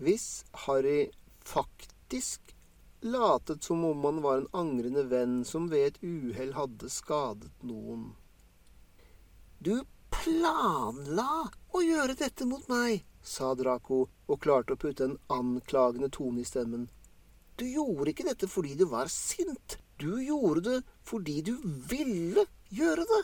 Hvis 0.00 0.46
Harry 0.64 1.10
faktisk 1.44 2.54
latet 3.00 3.62
som 3.64 3.84
om 3.84 4.04
han 4.04 4.22
var 4.22 4.38
en 4.38 4.48
angrende 4.52 5.04
venn 5.10 5.44
som 5.44 5.68
ved 5.70 5.86
et 5.86 6.00
uhell 6.02 6.54
hadde 6.56 6.90
skadet 6.90 7.52
noen. 7.62 8.12
Du 9.58 9.84
planla 10.14 11.48
å 11.74 11.82
gjøre 11.84 12.16
dette 12.18 12.46
mot 12.48 12.64
meg, 12.70 13.04
sa 13.22 13.52
Draco 13.58 14.06
og 14.08 14.40
klarte 14.42 14.74
å 14.74 14.80
putte 14.80 15.06
en 15.06 15.18
anklagende 15.32 16.10
tone 16.14 16.42
i 16.42 16.48
stemmen. 16.48 16.88
Du 17.58 17.66
gjorde 17.66 18.12
ikke 18.12 18.26
dette 18.30 18.48
fordi 18.50 18.74
du 18.78 18.86
var 18.90 19.10
sint. 19.12 19.78
Du 19.98 20.22
gjorde 20.22 20.62
det 20.66 20.78
fordi 21.06 21.40
du 21.42 21.56
ville 21.90 22.46
gjøre 22.70 23.06
det. 23.08 23.22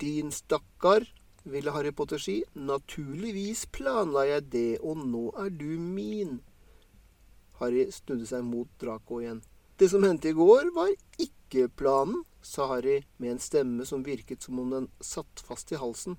Din 0.00 0.30
stakkar, 0.34 1.06
ville 1.48 1.72
Harry 1.72 1.92
Potter 1.92 2.20
si. 2.20 2.42
Naturligvis 2.54 3.66
planla 3.72 4.26
jeg 4.28 4.48
det, 4.52 4.72
og 4.84 5.00
nå 5.08 5.28
er 5.40 5.50
du 5.50 5.70
min. 5.80 6.40
Harry 7.58 7.88
snudde 7.94 8.28
seg 8.28 8.44
mot 8.46 8.68
Draco 8.80 9.22
igjen. 9.22 9.40
Det 9.78 9.88
som 9.90 10.04
hendte 10.04 10.32
i 10.32 10.36
går, 10.36 10.72
var 10.74 10.90
ikke 11.22 11.68
planen, 11.78 12.24
sa 12.42 12.68
Harry 12.70 13.00
med 13.18 13.34
en 13.34 13.42
stemme 13.42 13.86
som 13.88 14.04
virket 14.06 14.44
som 14.44 14.58
om 14.60 14.74
den 14.74 14.90
satt 15.00 15.42
fast 15.46 15.72
i 15.72 15.80
halsen. 15.80 16.18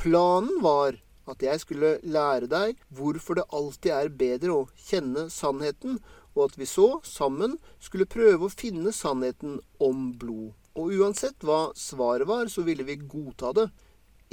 Planen 0.00 0.62
var 0.64 1.00
at 1.30 1.42
jeg 1.42 1.60
skulle 1.62 1.94
lære 2.04 2.48
deg 2.52 2.80
hvorfor 2.92 3.38
det 3.38 3.46
alltid 3.56 3.92
er 3.96 4.12
bedre 4.12 4.56
å 4.56 4.66
kjenne 4.86 5.28
sannheten, 5.32 5.98
og 6.34 6.48
at 6.48 6.58
vi 6.58 6.66
så, 6.66 7.00
sammen, 7.06 7.56
skulle 7.80 8.10
prøve 8.10 8.48
å 8.48 8.52
finne 8.52 8.92
sannheten 8.94 9.60
om 9.82 10.10
blod. 10.18 10.52
Og 10.74 10.90
uansett 10.98 11.46
hva 11.46 11.68
svaret 11.78 12.26
var, 12.26 12.50
så 12.50 12.66
ville 12.66 12.86
vi 12.86 12.98
godta 12.98 13.52
det. 13.54 13.68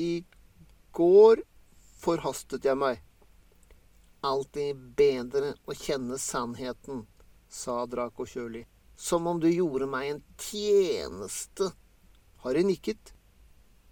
I 0.02 0.24
går 0.98 1.44
forhastet 2.02 2.66
jeg 2.66 2.80
meg 2.82 3.04
alltid 4.22 4.78
bedre 4.98 5.56
å 5.66 5.76
kjenne 5.76 6.18
sannheten, 6.22 7.06
sa 7.50 7.86
Draco 7.90 8.26
kjølig. 8.26 8.66
Som 8.96 9.28
om 9.28 9.40
du 9.42 9.50
gjorde 9.50 9.88
meg 9.90 10.12
en 10.12 10.22
tjeneste. 10.38 11.72
Harry 12.44 12.62
nikket, 12.66 13.14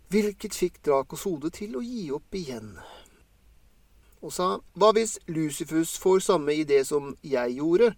hvilket 0.10 0.56
fikk 0.58 0.80
Dracos 0.86 1.26
hode 1.26 1.52
til 1.54 1.78
å 1.78 1.84
gi 1.86 2.08
opp 2.14 2.38
igjen. 2.38 2.76
Og 4.20 4.34
sa, 4.36 4.60
hva 4.76 4.92
hvis 4.96 5.18
Lucifus 5.32 5.96
får 6.00 6.26
samme 6.26 6.56
idé 6.60 6.82
som 6.84 7.14
jeg 7.24 7.56
gjorde, 7.60 7.94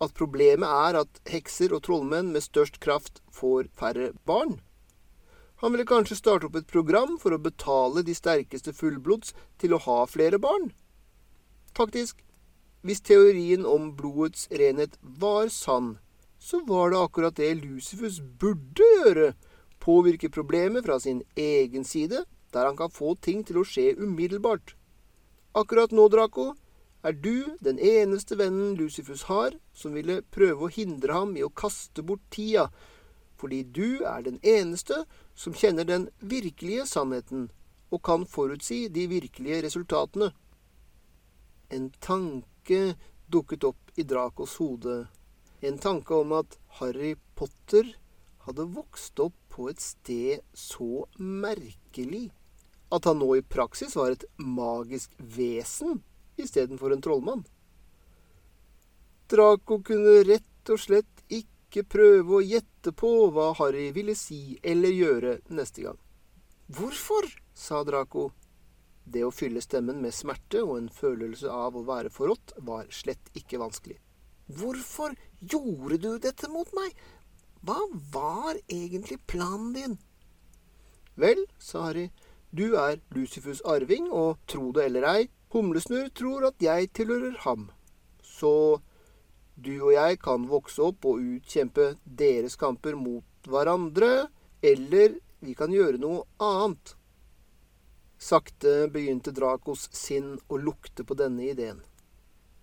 at 0.00 0.14
problemet 0.16 0.68
er 0.68 1.00
at 1.02 1.20
hekser 1.28 1.74
og 1.76 1.82
trollmenn 1.84 2.32
med 2.32 2.44
størst 2.44 2.80
kraft 2.80 3.20
får 3.32 3.68
færre 3.76 4.12
barn? 4.28 4.58
Han 5.60 5.72
ville 5.72 5.88
kanskje 5.88 6.18
starte 6.18 6.48
opp 6.48 6.56
et 6.56 6.68
program 6.68 7.16
for 7.20 7.32
å 7.32 7.40
betale 7.40 8.04
de 8.04 8.16
sterkeste 8.16 8.74
fullblods 8.76 9.32
til 9.60 9.72
å 9.72 9.80
ha 9.86 10.02
flere 10.08 10.40
barn? 10.40 10.70
Faktisk, 11.76 12.20
hvis 12.84 13.00
teorien 13.04 13.64
om 13.68 13.90
blodets 13.96 14.46
renhet 14.52 14.96
var 15.00 15.48
sann, 15.52 15.96
så 16.38 16.60
var 16.68 16.92
det 16.92 17.00
akkurat 17.00 17.36
det 17.36 17.54
Lucifus 17.62 18.20
burde 18.40 18.84
gjøre. 19.00 19.32
Påvirke 19.80 20.28
problemet 20.32 20.84
fra 20.84 21.00
sin 21.00 21.22
egen 21.36 21.84
side, 21.84 22.24
der 22.52 22.68
han 22.68 22.76
kan 22.76 22.92
få 22.92 23.14
ting 23.20 23.42
til 23.44 23.60
å 23.60 23.64
skje 23.66 23.94
umiddelbart. 23.96 24.76
Akkurat 25.56 25.88
nå, 25.90 26.08
Draco, 26.12 26.50
er 27.00 27.14
du 27.16 27.56
den 27.64 27.78
eneste 27.80 28.36
vennen 28.36 28.74
Lucifus 28.76 29.22
har 29.30 29.54
som 29.72 29.94
ville 29.96 30.18
prøve 30.34 30.66
å 30.66 30.74
hindre 30.74 31.16
ham 31.16 31.32
i 31.32 31.44
å 31.46 31.48
kaste 31.48 32.04
bort 32.04 32.20
tida, 32.34 32.66
fordi 33.40 33.62
du 33.64 34.04
er 34.04 34.26
den 34.26 34.36
eneste 34.44 35.06
som 35.32 35.56
kjenner 35.56 35.88
den 35.88 36.10
virkelige 36.20 36.84
sannheten 36.90 37.48
og 37.88 38.02
kan 38.04 38.28
forutsi 38.28 38.82
de 38.92 39.06
virkelige 39.08 39.62
resultatene. 39.64 40.28
En 41.72 41.88
tanke 42.04 42.82
dukket 43.32 43.64
opp 43.64 43.96
i 43.96 44.04
Dracos 44.04 44.58
hode. 44.60 45.06
En 45.64 45.80
tanke 45.80 46.20
om 46.20 46.36
at 46.36 46.60
Harry 46.82 47.14
Potter 47.32 47.94
hadde 48.44 48.68
vokst 48.76 49.24
opp 49.24 49.40
på 49.48 49.70
et 49.72 49.80
sted 49.80 50.44
så 50.52 51.06
merkelig 51.16 52.26
at 52.94 53.04
han 53.04 53.18
nå 53.18 53.28
i 53.36 53.42
praksis 53.42 53.96
var 53.98 54.14
et 54.14 54.24
magisk 54.38 55.12
vesen 55.18 56.00
istedenfor 56.36 56.92
en 56.92 57.02
trollmann. 57.02 57.44
Draco 59.26 59.80
kunne 59.82 60.20
rett 60.28 60.70
og 60.70 60.78
slett 60.78 61.24
ikke 61.32 61.82
prøve 61.90 62.38
å 62.38 62.44
gjette 62.44 62.92
på 62.94 63.10
hva 63.34 63.50
Harry 63.58 63.88
ville 63.94 64.14
si 64.18 64.58
eller 64.62 64.94
gjøre 64.94 65.38
neste 65.50 65.86
gang. 65.88 65.98
Hvorfor? 66.66 67.26
sa 67.56 67.82
Draco. 67.86 68.30
Det 69.06 69.22
å 69.24 69.32
fylle 69.34 69.62
stemmen 69.62 70.00
med 70.02 70.14
smerte 70.14 70.62
og 70.66 70.76
en 70.80 70.88
følelse 70.92 71.50
av 71.50 71.76
å 71.78 71.84
være 71.86 72.10
forrådt 72.10 72.56
var 72.66 72.90
slett 72.90 73.30
ikke 73.38 73.60
vanskelig. 73.62 73.98
Hvorfor 74.46 75.14
gjorde 75.40 75.98
du 76.02 76.10
dette 76.22 76.50
mot 76.50 76.70
meg? 76.74 76.94
Hva 77.66 77.78
var 78.12 78.58
egentlig 78.66 79.18
planen 79.26 79.72
din? 79.74 79.96
Vel, 81.16 81.46
sa 81.58 81.86
Harry, 81.86 82.10
du 82.56 82.76
er 82.80 83.00
Lucifus 83.14 83.62
arving, 83.68 84.08
og 84.12 84.38
tro 84.48 84.72
det 84.74 84.88
eller 84.90 85.08
ei, 85.12 85.22
Humlesnurr 85.54 86.10
tror 86.16 86.48
at 86.48 86.62
jeg 86.62 86.90
tilhører 86.96 87.36
ham. 87.44 87.68
Så 88.20 88.80
du 89.56 89.72
og 89.78 89.92
jeg 89.94 90.18
kan 90.20 90.48
vokse 90.50 90.82
opp 90.84 91.06
og 91.08 91.22
utkjempe 91.22 91.94
deres 92.04 92.58
kamper 92.60 92.96
mot 92.98 93.48
hverandre, 93.48 94.26
eller 94.60 95.16
vi 95.40 95.54
kan 95.56 95.72
gjøre 95.72 96.00
noe 96.02 96.24
annet. 96.42 96.96
Sakte 98.18 98.86
begynte 98.92 99.32
Dracos 99.36 99.86
sinn 99.96 100.34
å 100.48 100.58
lukte 100.60 101.04
på 101.04 101.16
denne 101.16 101.50
ideen. 101.52 101.82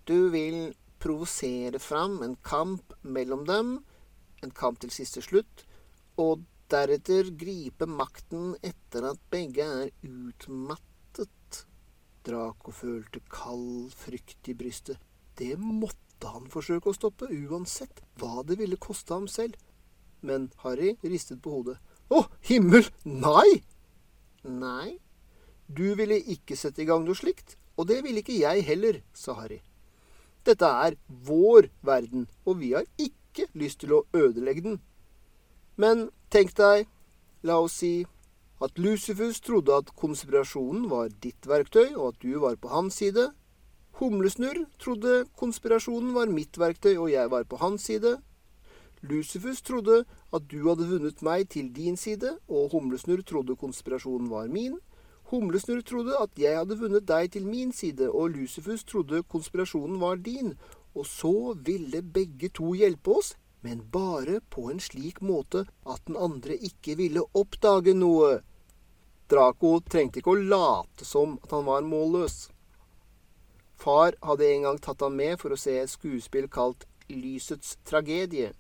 Du 0.06 0.30
vil 0.34 0.74
provosere 1.04 1.80
fram 1.80 2.22
en 2.26 2.36
kamp 2.46 2.96
mellom 3.02 3.46
dem, 3.48 3.76
en 4.44 4.52
kamp 4.52 4.82
til 4.82 4.92
siste 4.94 5.22
slutt, 5.24 5.66
og 6.20 6.44
deretter 6.74 7.30
gripe 7.38 7.86
makten 7.86 8.54
etter 8.66 9.06
at 9.12 9.20
begge 9.34 9.66
er 9.66 9.92
utmattet. 10.08 11.60
Draco 12.26 12.72
følte 12.74 13.22
kald 13.30 13.92
frykt 13.94 14.50
i 14.50 14.56
brystet. 14.58 14.98
Det 15.38 15.54
måtte 15.60 16.32
han 16.32 16.48
forsøke 16.50 16.90
å 16.90 16.96
stoppe, 16.96 17.28
uansett 17.30 18.02
hva 18.18 18.46
det 18.48 18.58
ville 18.62 18.80
koste 18.82 19.14
ham 19.14 19.28
selv. 19.30 19.60
Men 20.24 20.48
Harry 20.64 20.96
ristet 21.04 21.44
på 21.44 21.58
hodet. 21.58 21.78
Å, 22.10 22.24
himmel, 22.48 22.88
nei! 23.04 23.62
Nei, 24.44 24.98
du 25.68 25.94
ville 26.00 26.18
ikke 26.18 26.58
sette 26.60 26.84
i 26.84 26.88
gang 26.88 27.06
noe 27.06 27.16
slikt, 27.16 27.58
og 27.78 27.88
det 27.92 28.02
ville 28.06 28.24
ikke 28.24 28.36
jeg 28.40 28.66
heller, 28.68 29.00
sa 29.16 29.38
Harry. 29.38 29.62
Dette 30.44 30.68
er 30.88 30.98
vår 31.28 31.70
verden, 31.86 32.26
og 32.44 32.60
vi 32.60 32.74
har 32.76 32.88
ikke 33.00 33.48
lyst 33.60 33.84
til 33.84 33.96
å 33.96 34.04
ødelegge 34.16 34.66
den. 34.66 34.82
Men 35.80 36.10
tenk 36.34 36.56
deg, 36.58 36.88
la 37.46 37.60
oss 37.62 37.76
si 37.84 38.08
at 38.64 38.80
Lucifus 38.82 39.42
trodde 39.44 39.76
at 39.76 39.92
konspirasjonen 40.00 40.88
var 40.90 41.12
ditt 41.22 41.46
verktøy, 41.46 41.94
og 41.94 42.14
at 42.14 42.24
du 42.24 42.40
var 42.42 42.56
på 42.58 42.72
hans 42.72 42.98
side. 43.02 43.28
Humlesnurr 44.00 44.64
trodde 44.82 45.26
konspirasjonen 45.38 46.16
var 46.16 46.32
mitt 46.34 46.58
verktøy, 46.58 46.96
og 46.96 47.12
jeg 47.12 47.30
var 47.30 47.46
på 47.46 47.60
hans 47.62 47.86
side. 47.86 48.16
Lucifus 49.04 49.62
trodde 49.62 50.00
at 50.34 50.48
du 50.50 50.64
hadde 50.70 50.88
vunnet 50.90 51.22
meg 51.22 51.52
til 51.54 51.70
din 51.76 52.00
side, 52.00 52.38
og 52.48 52.74
Humlesnurr 52.74 53.22
trodde 53.22 53.60
konspirasjonen 53.60 54.32
var 54.32 54.50
min. 54.50 54.80
Humlesnurr 55.30 55.86
trodde 55.86 56.18
at 56.18 56.34
jeg 56.40 56.58
hadde 56.58 56.80
vunnet 56.80 57.06
deg 57.08 57.30
til 57.36 57.46
min 57.46 57.76
side, 57.76 58.10
og 58.10 58.34
Lucifus 58.34 58.88
trodde 58.90 59.22
konspirasjonen 59.30 60.02
var 60.02 60.16
din. 60.16 60.56
Og 60.96 61.06
så 61.06 61.54
ville 61.62 62.02
begge 62.02 62.50
to 62.50 62.74
hjelpe 62.74 63.20
oss, 63.20 63.36
men 63.64 63.84
bare 63.92 64.42
på 64.52 64.70
en 64.72 64.80
slik 64.84 65.22
måte 65.24 65.64
at 65.88 66.02
den 66.08 66.18
andre 66.20 66.58
ikke 66.68 66.98
ville 67.00 67.24
oppdage 67.40 67.94
noe. 67.96 68.42
Draco 69.32 69.78
trengte 69.88 70.20
ikke 70.20 70.34
å 70.34 70.48
late 70.54 71.08
som 71.08 71.38
at 71.44 71.54
han 71.56 71.64
var 71.70 71.86
målløs. 71.88 72.50
Far 73.80 74.18
hadde 74.24 74.50
en 74.50 74.68
gang 74.68 74.82
tatt 74.84 75.02
ham 75.04 75.16
med 75.20 75.40
for 75.40 75.56
å 75.56 75.60
se 75.60 75.78
et 75.80 75.92
skuespill 75.92 76.50
kalt 76.52 76.86
Lysets 77.12 77.78
tragedie, 77.88 78.52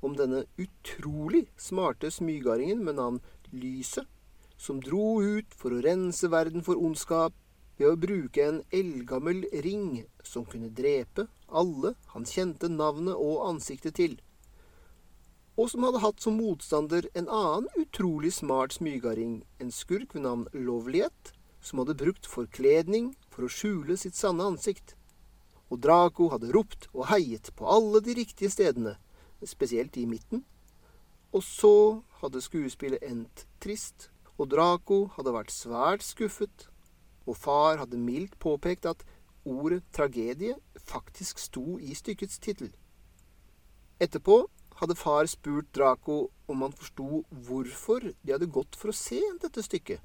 om 0.00 0.14
denne 0.18 0.44
utrolig 0.58 1.44
smarte 1.58 2.10
smygardingen 2.10 2.82
med 2.84 2.98
navn 2.98 3.20
Lyset, 3.50 4.06
som 4.56 4.80
dro 4.82 5.20
ut 5.22 5.54
for 5.58 5.74
å 5.74 5.82
rense 5.84 6.30
verden 6.30 6.62
for 6.66 6.78
ondskap 6.78 7.34
ved 7.80 7.88
å 7.88 7.98
bruke 8.00 8.44
en 8.44 8.60
eldgammel 8.76 9.44
ring 9.64 10.02
som 10.26 10.46
kunne 10.46 10.70
drepe 10.76 11.26
alle 11.48 11.94
han 12.14 12.26
kjente 12.28 12.68
navnet 12.70 13.16
og 13.16 13.46
ansiktet 13.48 13.96
til 13.98 14.18
og 15.60 15.68
som 15.68 15.84
hadde 15.84 16.00
hatt 16.00 16.22
som 16.24 16.38
motstander 16.40 17.04
en 17.12 17.26
annen 17.28 17.66
utrolig 17.76 18.30
smart 18.32 18.72
smygarding, 18.78 19.42
en 19.60 19.72
skurk 19.74 20.14
ved 20.16 20.24
navn 20.24 20.46
Lovlighet, 20.56 21.34
som 21.60 21.82
hadde 21.82 21.98
brukt 22.00 22.24
forkledning 22.24 23.10
for 23.28 23.44
å 23.44 23.52
skjule 23.52 23.98
sitt 24.00 24.16
sanne 24.16 24.46
ansikt. 24.48 24.94
Og 25.68 25.82
Draco 25.84 26.30
hadde 26.32 26.48
ropt 26.56 26.88
og 26.94 27.10
heiet 27.10 27.50
på 27.58 27.68
alle 27.68 28.00
de 28.00 28.14
riktige 28.16 28.48
stedene, 28.48 28.94
spesielt 29.44 29.98
i 30.00 30.06
midten. 30.08 30.46
Og 31.36 31.44
så 31.44 32.00
hadde 32.22 32.40
skuespillet 32.40 33.04
endt 33.04 33.44
trist, 33.60 34.08
og 34.40 34.48
Draco 34.54 35.10
hadde 35.18 35.34
vært 35.36 35.52
svært 35.52 36.06
skuffet, 36.06 36.70
og 37.28 37.36
far 37.36 37.82
hadde 37.82 38.00
mildt 38.00 38.38
påpekt 38.40 38.88
at 38.88 39.04
ordet 39.44 39.82
tragedie 39.92 40.56
faktisk 40.80 41.38
sto 41.38 41.76
i 41.76 41.92
stykkets 41.92 42.40
tittel. 42.40 42.72
Etterpå 44.00 44.46
hadde 44.80 44.96
far 44.96 45.28
spurt 45.30 45.68
Draco 45.76 46.22
om 46.50 46.64
han 46.64 46.74
forsto 46.76 47.22
hvorfor 47.46 48.10
de 48.10 48.32
hadde 48.32 48.50
gått 48.50 48.78
for 48.80 48.92
å 48.92 48.96
se 48.96 49.20
dette 49.42 49.64
stykket. 49.64 50.00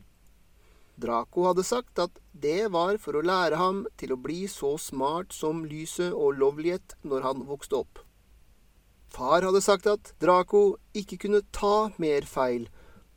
Draco 0.95 1.43
hadde 1.49 1.63
sagt 1.67 1.99
at 1.99 2.19
det 2.31 2.69
var 2.71 2.97
for 3.03 3.17
å 3.17 3.23
lære 3.25 3.59
ham 3.59 3.83
til 3.99 4.13
å 4.15 4.21
bli 4.21 4.45
så 4.51 4.75
smart 4.79 5.35
som 5.35 5.65
lyset 5.67 6.13
og 6.15 6.37
Lovlighet 6.39 6.95
når 7.03 7.25
han 7.27 7.43
vokste 7.49 7.81
opp. 7.81 7.99
Far 9.11 9.43
hadde 9.47 9.63
sagt 9.63 9.87
at 9.91 10.13
Draco 10.23 10.77
ikke 10.95 11.19
kunne 11.25 11.43
ta 11.55 11.91
mer 11.99 12.27
feil, 12.27 12.67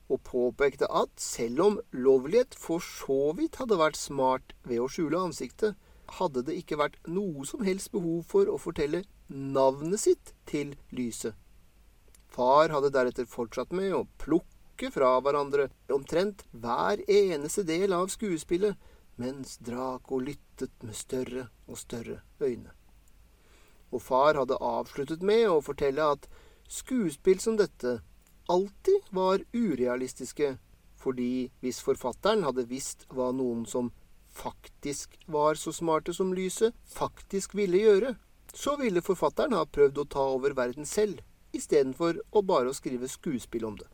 og 0.09 0.23
påpekte 0.25 0.89
at 0.89 1.11
selv 1.21 1.65
om 1.65 1.81
Lovlighet 1.93 2.55
for 2.59 2.83
så 2.83 3.33
vidt 3.39 3.59
hadde 3.61 3.79
vært 3.79 3.99
smart 3.99 4.55
ved 4.65 4.83
å 4.83 4.89
skjule 4.91 5.21
ansiktet, 5.29 5.77
hadde 6.19 6.43
det 6.47 6.57
ikke 6.63 6.79
vært 6.81 6.97
noe 7.07 7.45
som 7.47 7.63
helst 7.67 7.93
behov 7.93 8.25
for 8.31 8.49
å 8.49 8.57
fortelle 8.63 9.05
navnet 9.29 10.01
sitt 10.01 10.33
til 10.49 10.73
lyset. 10.95 11.37
Far 12.39 12.71
hadde 12.71 12.93
deretter 12.95 13.27
fortsatt 13.27 13.73
med 13.75 13.91
å 13.97 14.05
plukke 14.23 14.93
fra 14.95 15.17
hverandre 15.19 15.65
omtrent 15.91 16.45
hver 16.55 17.01
eneste 17.11 17.65
del 17.67 17.91
av 17.97 18.13
skuespillet, 18.13 18.77
mens 19.19 19.57
Draco 19.67 20.21
lyttet 20.23 20.71
med 20.87 20.95
større 20.95 21.49
og 21.67 21.81
større 21.81 22.21
øyne. 22.39 22.71
Og 23.91 24.05
far 24.05 24.39
hadde 24.39 24.61
avsluttet 24.63 25.25
med 25.27 25.49
å 25.51 25.59
fortelle 25.67 26.05
at 26.15 26.29
skuespill 26.71 27.43
som 27.43 27.57
dette 27.59 27.97
alltid 28.47 29.11
var 29.11 29.43
urealistiske, 29.51 30.55
fordi 30.95 31.49
hvis 31.59 31.83
forfatteren 31.83 32.47
hadde 32.47 32.69
visst 32.71 33.09
hva 33.11 33.33
noen 33.35 33.65
som 33.67 33.91
faktisk 34.31 35.19
var 35.27 35.59
så 35.59 35.75
smarte 35.75 36.15
som 36.15 36.31
lyset, 36.39 36.71
faktisk 36.87 37.59
ville 37.59 37.83
gjøre, 37.83 38.15
så 38.55 38.77
ville 38.79 39.03
forfatteren 39.03 39.59
ha 39.59 39.67
prøvd 39.67 40.05
å 40.05 40.07
ta 40.15 40.29
over 40.37 40.55
verden 40.55 40.87
selv 40.87 41.25
istedenfor 41.59 42.23
å 42.31 42.43
bare 42.47 42.75
skrive 42.77 43.11
skuespill 43.11 43.67
om 43.69 43.79
det. 43.79 43.89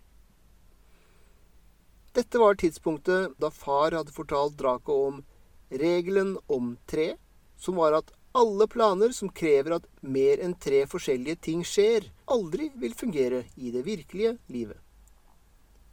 Dette 2.14 2.38
var 2.38 2.54
tidspunktet 2.54 3.34
da 3.42 3.50
far 3.50 3.96
hadde 3.96 4.14
fortalt 4.14 4.54
Draco 4.58 4.98
om 5.08 5.22
regelen 5.70 6.36
om 6.46 6.76
tre, 6.86 7.14
som 7.58 7.80
var 7.80 7.96
at 7.98 8.12
alle 8.34 8.66
planer 8.70 9.10
som 9.14 9.30
krever 9.30 9.76
at 9.76 9.88
mer 10.00 10.40
enn 10.42 10.54
tre 10.58 10.84
forskjellige 10.90 11.40
ting 11.48 11.64
skjer, 11.66 12.06
aldri 12.30 12.70
vil 12.78 12.94
fungere 12.94 13.44
i 13.56 13.70
det 13.74 13.84
virkelige 13.86 14.36
livet. 14.50 14.78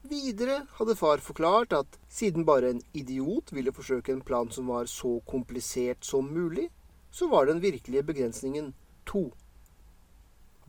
Videre 0.09 0.63
hadde 0.79 0.95
far 0.97 1.21
forklart 1.21 1.73
at 1.77 1.99
siden 2.09 2.45
bare 2.45 2.71
en 2.73 2.81
idiot 2.97 3.53
ville 3.53 3.73
forsøke 3.73 4.13
en 4.13 4.23
plan 4.25 4.49
som 4.49 4.69
var 4.73 4.89
så 4.89 5.19
komplisert 5.29 6.05
som 6.05 6.31
mulig, 6.33 6.69
så 7.11 7.29
var 7.29 7.45
den 7.45 7.61
virkelige 7.61 8.03
begrensningen 8.03 8.73
to. 9.05 9.29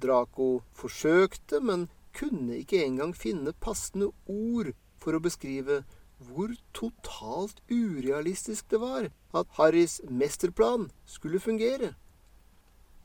Draco 0.02 0.62
forsøkte, 0.76 1.60
men 1.60 1.88
kunne 2.12 2.58
ikke 2.60 2.82
engang 2.84 3.14
finne 3.16 3.54
passende 3.64 4.10
ord 4.28 4.72
for 5.00 5.16
å 5.16 5.22
beskrive 5.22 5.82
hvor 6.22 6.52
totalt 6.76 7.58
urealistisk 7.70 8.68
det 8.70 8.80
var 8.82 9.08
at 9.34 9.54
Harrys 9.58 10.00
mesterplan 10.06 10.90
skulle 11.06 11.40
fungere. 11.42 11.94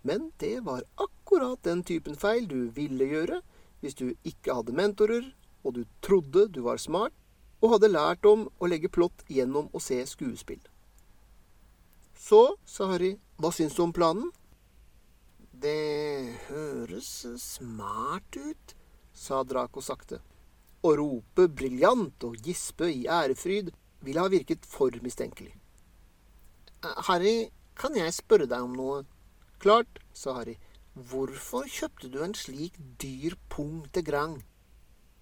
Men 0.04 0.32
det 0.40 0.66
var 0.66 0.86
akkurat 1.02 1.64
den 1.66 1.84
typen 1.84 2.16
feil 2.16 2.48
du 2.48 2.70
ville 2.76 3.08
gjøre 3.10 3.42
hvis 3.82 3.98
du 3.98 4.14
ikke 4.24 4.56
hadde 4.60 4.76
mentorer, 4.78 5.26
og 5.64 5.76
du 5.78 5.84
trodde 6.02 6.48
du 6.54 6.62
var 6.66 6.80
smart, 6.82 7.14
og 7.62 7.74
hadde 7.76 7.90
lært 7.90 8.26
om 8.26 8.48
å 8.62 8.70
legge 8.70 8.90
plott 8.94 9.26
gjennom 9.30 9.70
å 9.74 9.82
se 9.82 9.98
skuespill. 10.06 10.62
Så, 12.18 12.58
sa 12.66 12.90
Harry, 12.92 13.16
hva 13.38 13.52
syns 13.54 13.78
du 13.78 13.84
om 13.86 13.94
planen? 13.94 14.30
Det 15.68 16.36
høres 16.48 17.08
smart 17.42 18.38
ut, 18.40 18.74
sa 19.12 19.42
Draco 19.44 19.82
sakte. 19.84 20.20
Å 20.86 20.92
rope 20.96 21.48
briljant 21.60 22.24
og 22.24 22.38
gispe 22.46 22.88
i 22.94 23.02
ærefryd 23.12 23.74
ville 24.06 24.24
ha 24.24 24.32
virket 24.32 24.68
for 24.70 24.94
mistenkelig. 25.04 25.52
Harry, 27.10 27.50
kan 27.76 27.98
jeg 28.00 28.16
spørre 28.16 28.48
deg 28.48 28.64
om 28.64 28.78
noe? 28.78 29.02
Klart, 29.60 30.00
sa 30.14 30.38
Harry. 30.38 30.56
Hvorfor 31.10 31.68
kjøpte 31.68 32.14
du 32.14 32.22
en 32.24 32.38
slik 32.38 32.78
dyr 33.02 33.36
pung 33.52 33.82
til 33.92 34.08
Grang? 34.08 34.38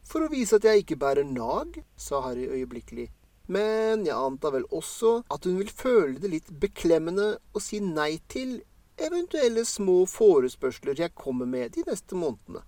For 0.05 0.27
å 0.27 0.29
vise 0.35 0.59
at 0.59 0.67
jeg 0.67 0.83
ikke 0.83 0.99
bærer 1.01 1.25
nag, 1.25 1.81
sa 1.97 2.21
Harry 2.27 2.45
øyeblikkelig. 2.51 3.07
Men 3.49 4.05
jeg 4.05 4.13
antar 4.19 4.53
vel 4.59 4.69
også 4.69 5.17
at 5.31 5.49
hun 5.49 5.57
vil 5.63 5.73
føle 5.73 6.21
det 6.21 6.35
litt 6.35 6.53
beklemmende 6.61 7.31
å 7.55 7.63
si 7.63 7.81
nei 7.81 8.19
til 8.29 8.59
eventuelle 9.01 9.65
små 9.67 10.03
forespørsler 10.09 10.99
jeg 10.99 11.15
kommer 11.17 11.47
med 11.49 11.75
de 11.75 11.83
neste 11.87 12.15
månedene. 12.15 12.63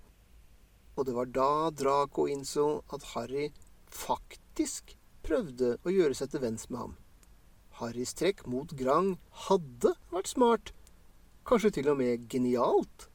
Og 0.97 1.05
det 1.07 1.15
var 1.15 1.29
da 1.31 1.51
Draco 1.71 2.25
innså 2.27 2.81
at 2.93 3.05
Harry 3.13 3.51
faktisk 3.87 4.95
prøvde 5.23 5.75
å 5.85 5.93
gjøre 5.93 6.17
seg 6.17 6.31
til 6.31 6.43
venns 6.43 6.67
med 6.69 6.81
ham. 6.81 6.95
Harrys 7.77 8.15
trekk 8.17 8.47
mot 8.49 8.71
Grang 8.79 9.13
hadde 9.47 9.93
vært 10.11 10.31
smart, 10.31 10.71
kanskje 11.45 11.75
til 11.77 11.91
og 11.91 11.99
med 11.99 12.25
genialt. 12.31 13.09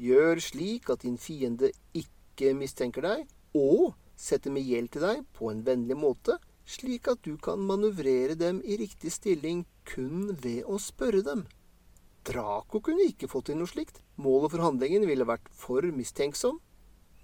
Gjør 0.00 0.40
slik 0.42 0.88
at 0.90 1.04
din 1.04 1.18
fiende 1.20 1.70
ikke 1.92 2.54
mistenker 2.56 3.04
deg, 3.04 3.26
og 3.54 3.92
setter 4.16 4.54
med 4.54 4.64
gjeld 4.66 4.94
til 4.94 5.04
deg 5.04 5.20
på 5.36 5.50
en 5.52 5.60
vennlig 5.66 5.98
måte, 6.00 6.38
slik 6.64 7.10
at 7.12 7.20
du 7.26 7.36
kan 7.36 7.60
manøvrere 7.60 8.38
dem 8.40 8.62
i 8.64 8.78
riktig 8.80 9.12
stilling 9.12 9.66
kun 9.84 10.32
ved 10.40 10.64
å 10.64 10.80
spørre 10.80 11.20
dem. 11.26 11.44
Draco 12.24 12.80
kunne 12.80 13.08
ikke 13.10 13.28
fått 13.28 13.50
til 13.50 13.58
noe 13.60 13.68
slikt. 13.68 14.00
Målet 14.16 14.54
for 14.54 14.64
handlingen 14.64 15.04
ville 15.08 15.26
vært 15.28 15.50
for 15.52 15.84
mistenksom. 15.92 16.60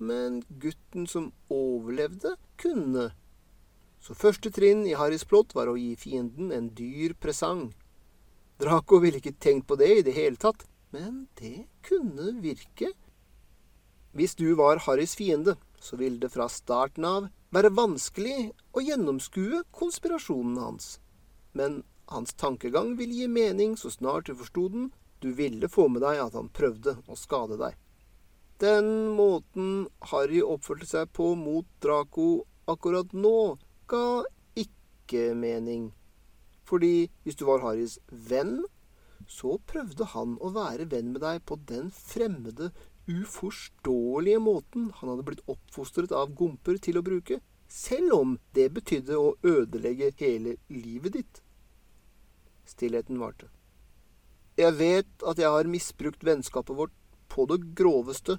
Men 0.01 0.41
gutten 0.61 1.07
som 1.09 1.31
overlevde, 1.53 2.37
kunne. 2.61 3.11
Så 4.01 4.17
første 4.17 4.53
trinn 4.53 4.87
i 4.89 4.97
Harrys 4.97 5.27
plott 5.29 5.53
var 5.57 5.69
å 5.69 5.77
gi 5.77 5.93
fienden 6.01 6.53
en 6.57 6.71
dyr 6.77 7.13
presang. 7.21 7.69
Draco 8.61 9.01
ville 9.01 9.21
ikke 9.21 9.37
tenkt 9.41 9.69
på 9.69 9.77
det 9.81 9.91
i 9.99 10.05
det 10.05 10.17
hele 10.17 10.41
tatt, 10.41 10.67
men 10.93 11.27
det 11.41 11.67
kunne 11.87 12.35
virke. 12.45 12.93
Hvis 14.17 14.35
du 14.37 14.49
var 14.59 14.83
Harrys 14.85 15.15
fiende, 15.17 15.55
så 15.81 15.97
ville 16.01 16.21
det 16.21 16.33
fra 16.33 16.49
starten 16.53 17.07
av 17.09 17.29
være 17.55 17.73
vanskelig 17.77 18.51
å 18.77 18.83
gjennomskue 18.85 19.63
konspirasjonen 19.75 20.59
hans. 20.61 20.99
Men 21.57 21.83
hans 22.11 22.35
tankegang 22.35 22.97
ville 22.99 23.15
gi 23.15 23.29
mening 23.29 23.77
så 23.79 23.91
snart 23.91 24.27
du 24.27 24.35
forsto 24.35 24.69
den, 24.69 24.91
Du 25.21 25.35
ville 25.37 25.69
få 25.69 25.85
med 25.93 26.01
deg 26.01 26.17
at 26.17 26.33
han 26.33 26.47
prøvde 26.49 26.95
å 27.05 27.15
skade 27.19 27.59
deg. 27.61 27.75
Den 28.61 28.87
måten 29.13 29.89
Harry 30.09 30.41
oppførte 30.41 30.89
seg 30.89 31.11
på 31.13 31.35
mot 31.37 31.67
Draco 31.85 32.47
akkurat 32.73 33.13
nå, 33.13 33.59
ga 33.85 34.23
ikke 34.57 35.35
mening. 35.37 35.91
Fordi 36.65 37.11
hvis 37.25 37.37
du 37.37 37.45
var 37.51 37.61
Harrys 37.67 37.99
venn, 38.09 38.63
så 39.29 39.59
prøvde 39.69 40.09
han 40.15 40.39
å 40.41 40.55
være 40.57 40.89
venn 40.89 41.13
med 41.13 41.21
deg 41.27 41.45
på 41.45 41.61
den 41.69 41.93
fremmede, 41.93 42.71
uforståelige 43.11 44.41
måten 44.41 44.89
han 45.01 45.13
hadde 45.13 45.27
blitt 45.29 45.45
oppfostret 45.51 46.13
av 46.17 46.33
gomper 46.37 46.81
til 46.81 47.01
å 47.01 47.05
bruke, 47.05 47.41
selv 47.69 48.17
om 48.17 48.35
det 48.57 48.71
betydde 48.77 49.21
å 49.21 49.35
ødelegge 49.47 50.15
hele 50.21 50.57
livet 50.73 51.21
ditt. 51.21 51.45
Stillheten 52.71 53.19
varte. 53.21 53.49
Jeg 54.59 54.77
vet 54.79 55.25
at 55.27 55.39
jeg 55.41 55.51
har 55.51 55.71
misbrukt 55.71 56.25
vennskapet 56.27 56.77
vårt 56.77 56.95
på 57.31 57.47
det 57.51 57.63
groveste, 57.79 58.39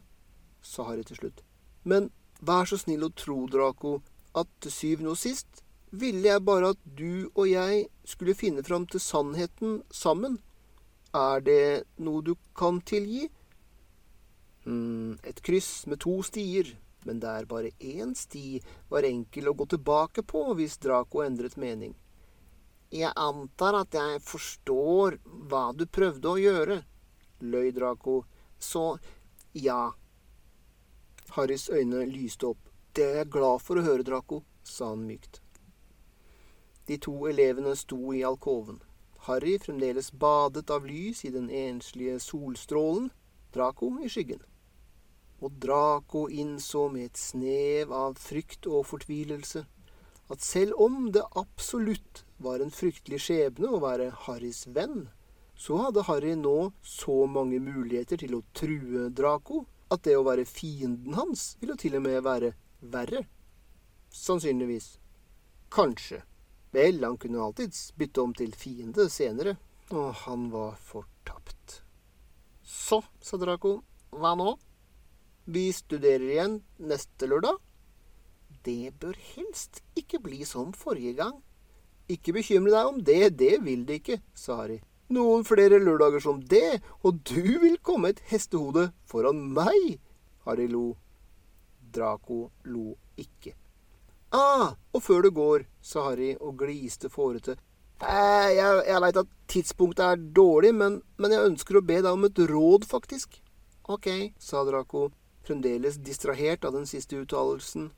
sa 0.61 0.85
Harry 0.89 1.03
til 1.07 1.17
slutt. 1.17 1.41
Men 1.83 2.11
vær 2.45 2.69
så 2.69 2.77
snill 2.77 3.07
å 3.07 3.13
tro, 3.17 3.45
Draco, 3.49 3.99
at 4.37 4.49
til 4.63 4.73
syvende 4.73 5.15
og 5.15 5.19
sist 5.19 5.63
ville 5.91 6.29
jeg 6.29 6.45
bare 6.47 6.71
at 6.71 6.79
du 6.85 7.27
og 7.33 7.49
jeg 7.49 7.87
skulle 8.07 8.37
finne 8.37 8.63
fram 8.63 8.85
til 8.87 9.03
sannheten 9.03 9.81
sammen. 9.91 10.37
Er 11.11 11.43
det 11.43 11.83
noe 11.99 12.23
du 12.23 12.35
kan 12.55 12.79
tilgi? 12.87 13.27
Mm, 14.63 15.17
et 15.27 15.41
kryss 15.43 15.87
med 15.89 15.99
to 16.05 16.21
stier, 16.23 16.69
men 17.03 17.19
der 17.19 17.49
bare 17.49 17.73
én 17.81 18.13
sti 18.15 18.61
var 18.91 19.07
enkel 19.09 19.49
å 19.49 19.57
gå 19.57 19.67
tilbake 19.73 20.23
på 20.23 20.45
hvis 20.55 20.77
Draco 20.79 21.25
endret 21.25 21.57
mening. 21.59 21.95
Jeg 22.91 23.13
antar 23.15 23.77
at 23.79 23.95
jeg 23.95 24.19
forstår 24.27 25.15
hva 25.47 25.69
du 25.71 25.85
prøvde 25.87 26.27
å 26.27 26.39
gjøre, 26.39 26.81
løy 27.39 27.71
Draco, 27.71 28.23
så 28.59 28.97
ja. 29.55 29.93
Harrys 31.37 31.69
øyne 31.71 32.03
lyste 32.09 32.49
opp. 32.51 32.67
Det 32.91 33.05
er 33.05 33.15
jeg 33.21 33.31
glad 33.31 33.63
for 33.63 33.79
å 33.79 33.85
høre, 33.85 34.03
Draco, 34.03 34.41
sa 34.67 34.89
han 34.91 35.05
mykt. 35.07 35.39
De 36.87 36.97
to 36.99 37.13
elevene 37.29 37.77
sto 37.79 38.11
i 38.11 38.25
alkoven. 38.27 38.81
Harry 39.27 39.53
fremdeles 39.61 40.09
badet 40.11 40.67
av 40.73 40.83
lys 40.83 41.23
i 41.23 41.31
den 41.31 41.47
enslige 41.47 42.17
solstrålen, 42.19 43.07
Draco 43.55 43.93
i 44.03 44.09
skyggen. 44.11 44.41
Og 45.39 45.55
Draco 45.63 46.25
innså 46.27 46.89
med 46.91 47.07
et 47.07 47.21
snev 47.21 47.95
av 47.95 48.19
frykt 48.19 48.67
og 48.67 48.83
fortvilelse 48.89 49.63
at 50.31 50.43
selv 50.43 50.75
om 50.79 51.07
det 51.15 51.23
absolutt 51.39 52.25
var 52.41 52.63
en 52.63 52.73
fryktelig 52.73 53.21
skjebne 53.25 53.69
å 53.69 53.81
være 53.83 54.11
Harrys 54.25 54.65
venn, 54.73 55.09
så 55.61 55.77
hadde 55.83 56.05
Harry 56.07 56.33
nå 56.35 56.71
så 56.81 57.25
mange 57.29 57.59
muligheter 57.61 58.17
til 58.21 58.39
å 58.39 58.45
true 58.57 59.09
Draco 59.13 59.65
at 59.93 60.03
det 60.07 60.15
å 60.17 60.25
være 60.25 60.47
fienden 60.49 61.13
hans 61.17 61.51
ville 61.61 61.75
til 61.79 61.99
og 61.99 62.05
med 62.07 62.23
være 62.25 62.53
verre. 62.81 63.25
Sannsynligvis. 64.09 64.95
Kanskje. 65.71 66.23
Vel, 66.71 67.03
han 67.03 67.19
kunne 67.19 67.43
alltids 67.43 67.91
bytte 67.99 68.23
om 68.23 68.33
til 68.35 68.55
fiende 68.55 69.09
senere, 69.11 69.57
og 69.91 70.13
han 70.23 70.47
var 70.53 70.77
fortapt. 70.79 71.81
Så, 72.63 73.01
sa 73.19 73.37
Draco, 73.37 73.81
hva 74.15 74.33
nå? 74.39 74.55
Vi 75.51 75.67
studerer 75.75 76.27
igjen 76.29 76.57
neste 76.79 77.27
lørdag. 77.27 77.59
Det 78.63 78.93
bør 79.01 79.17
helst 79.33 79.81
ikke 79.99 80.21
bli 80.23 80.45
som 80.47 80.71
forrige 80.75 81.17
gang. 81.19 81.39
Ikke 82.11 82.35
bekymre 82.35 82.73
deg 82.73 82.89
om 82.89 82.99
det, 83.07 83.35
det 83.39 83.57
vil 83.63 83.85
de 83.87 83.99
ikke, 84.01 84.19
sa 84.35 84.59
Harry. 84.61 84.81
Noen 85.11 85.43
flere 85.47 85.79
lørdager 85.81 86.23
som 86.23 86.39
det, 86.53 86.81
og 87.03 87.19
du 87.27 87.59
vil 87.63 87.79
komme 87.83 88.13
et 88.13 88.21
hestehode 88.31 88.89
foran 89.07 89.41
meg. 89.55 89.97
Harry 90.45 90.67
lo. 90.71 90.93
Draco 91.91 92.45
lo 92.63 92.95
ikke. 93.19 93.55
Ah, 94.31 94.77
og 94.95 95.03
før 95.03 95.27
det 95.27 95.33
går, 95.35 95.65
sa 95.83 96.05
Harry 96.07 96.31
og 96.39 96.55
gliste 96.61 97.11
fårete. 97.11 97.57
Eh, 98.01 98.49
jeg, 98.55 98.83
jeg 98.87 99.01
veit 99.03 99.17
at 99.19 99.33
tidspunktet 99.51 100.05
er 100.05 100.21
dårlig, 100.33 100.71
men, 100.73 101.01
men, 101.19 101.33
jeg 101.35 101.49
ønsker 101.51 101.77
å 101.77 101.83
be 101.85 101.99
deg 101.99 102.09
om 102.15 102.25
et 102.25 102.39
råd, 102.49 102.87
faktisk. 102.89 103.41
Ok, 103.91 104.07
sa 104.39 104.63
Draco, 104.65 105.09
fremdeles 105.45 105.99
distrahert 106.01 106.65
av 106.65 106.77
den 106.77 106.87
siste 106.89 107.19
uttalelsen. 107.19 107.91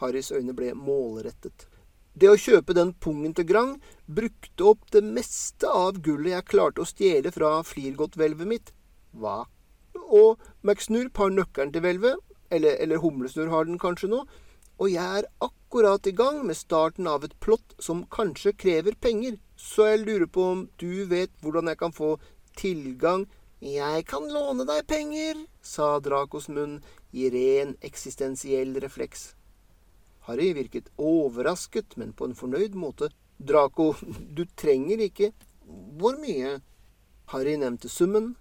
Harrys 0.00 0.32
øyne 0.32 0.56
ble 0.56 0.72
målrettet. 0.74 1.68
Det 2.12 2.28
å 2.28 2.36
kjøpe 2.36 2.74
den 2.76 2.92
pungen 3.00 3.32
til 3.32 3.46
Grang 3.48 3.72
brukte 4.04 4.66
opp 4.68 4.90
det 4.92 5.00
meste 5.04 5.68
av 5.68 6.02
gullet 6.04 6.34
jeg 6.34 6.48
klarte 6.50 6.84
å 6.84 6.88
stjele 6.88 7.32
fra 7.32 7.54
flirgodthvelvet 7.64 8.50
mitt. 8.50 8.72
Hva? 9.16 9.46
Og 10.12 10.40
McSnurp 10.60 11.16
har 11.16 11.32
nøkkelen 11.32 11.72
til 11.72 11.84
hvelvet, 11.84 12.20
eller, 12.52 12.76
eller 12.84 13.00
Humlesnurr 13.00 13.52
har 13.52 13.64
den 13.64 13.80
kanskje 13.80 14.10
nå, 14.12 14.26
og 14.76 14.90
jeg 14.92 15.22
er 15.22 15.28
akkurat 15.44 16.06
i 16.08 16.14
gang 16.16 16.42
med 16.44 16.58
starten 16.58 17.08
av 17.08 17.24
et 17.24 17.36
plott 17.40 17.76
som 17.80 18.04
kanskje 18.12 18.52
krever 18.60 18.96
penger, 19.00 19.38
så 19.56 19.92
jeg 19.92 20.04
lurer 20.04 20.28
på 20.28 20.48
om 20.52 20.64
du 20.82 21.04
vet 21.08 21.32
hvordan 21.40 21.72
jeg 21.72 21.80
kan 21.80 21.96
få 21.96 22.16
tilgang 22.58 23.28
Jeg 23.62 24.04
kan 24.10 24.26
låne 24.26 24.66
deg 24.66 24.88
penger, 24.90 25.46
sa 25.62 26.00
Dracos 26.02 26.48
munn 26.50 26.80
i 27.14 27.28
ren 27.30 27.76
eksistensiell 27.80 28.74
refleks. 28.82 29.30
Harry 30.28 30.52
virket 30.54 30.90
overrasket, 30.98 31.96
men 31.96 32.12
på 32.12 32.28
en 32.28 32.36
fornøyd 32.38 32.76
måte. 32.78 33.10
Draco, 33.38 33.92
du 34.36 34.44
trenger 34.56 35.02
ikke 35.08 35.32
Hvor 35.98 36.18
mye? 36.20 36.60
Harry 37.32 37.54
nevnte 37.56 37.88
summen, 37.88 38.34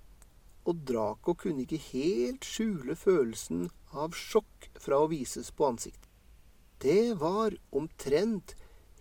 og 0.68 0.82
Draco 0.86 1.34
kunne 1.38 1.64
ikke 1.64 1.80
helt 1.92 2.46
skjule 2.46 2.96
følelsen 2.98 3.70
av 3.98 4.16
sjokk 4.18 4.68
fra 4.82 5.00
å 5.02 5.08
vises 5.12 5.52
på 5.56 5.70
ansiktet. 5.70 6.10
Det 6.82 7.14
var 7.22 7.54
omtrent 7.78 8.56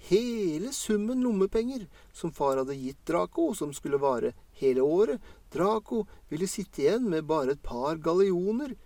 hele 0.09 0.73
summen 0.73 1.25
lommepenger 1.25 1.87
som 2.13 2.33
far 2.33 2.61
hadde 2.61 2.77
gitt 2.77 3.01
Draco, 3.09 3.51
som 3.55 3.73
skulle 3.77 4.01
vare 4.01 4.35
hele 4.61 4.85
året. 4.85 5.21
Draco 5.53 6.05
ville 6.29 6.49
sitte 6.49 6.85
igjen 6.85 7.09
med 7.11 7.29
bare 7.29 7.57
et 7.57 7.63
par 7.65 7.97
gallioner. 7.97 8.77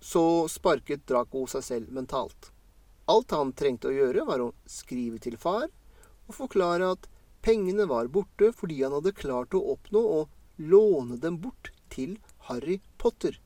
Så 0.00 0.48
sparket 0.48 1.06
Draco 1.10 1.44
seg 1.50 1.66
selv 1.66 1.92
mentalt. 1.94 2.52
Alt 3.10 3.34
han 3.34 3.52
trengte 3.58 3.90
å 3.90 3.96
gjøre, 3.96 4.24
var 4.28 4.44
å 4.44 4.52
skrive 4.70 5.18
til 5.22 5.36
far 5.40 5.68
og 6.30 6.36
forklare 6.36 6.92
at 6.94 7.10
pengene 7.42 7.88
var 7.90 8.10
borte 8.12 8.52
fordi 8.54 8.82
han 8.84 8.94
hadde 8.94 9.16
klart 9.18 9.56
å 9.56 9.64
oppnå 9.74 10.06
å 10.20 10.24
låne 10.62 11.18
dem 11.18 11.40
bort 11.42 11.72
til 11.90 12.18
Harry 12.46 12.78
Potter 13.00 13.40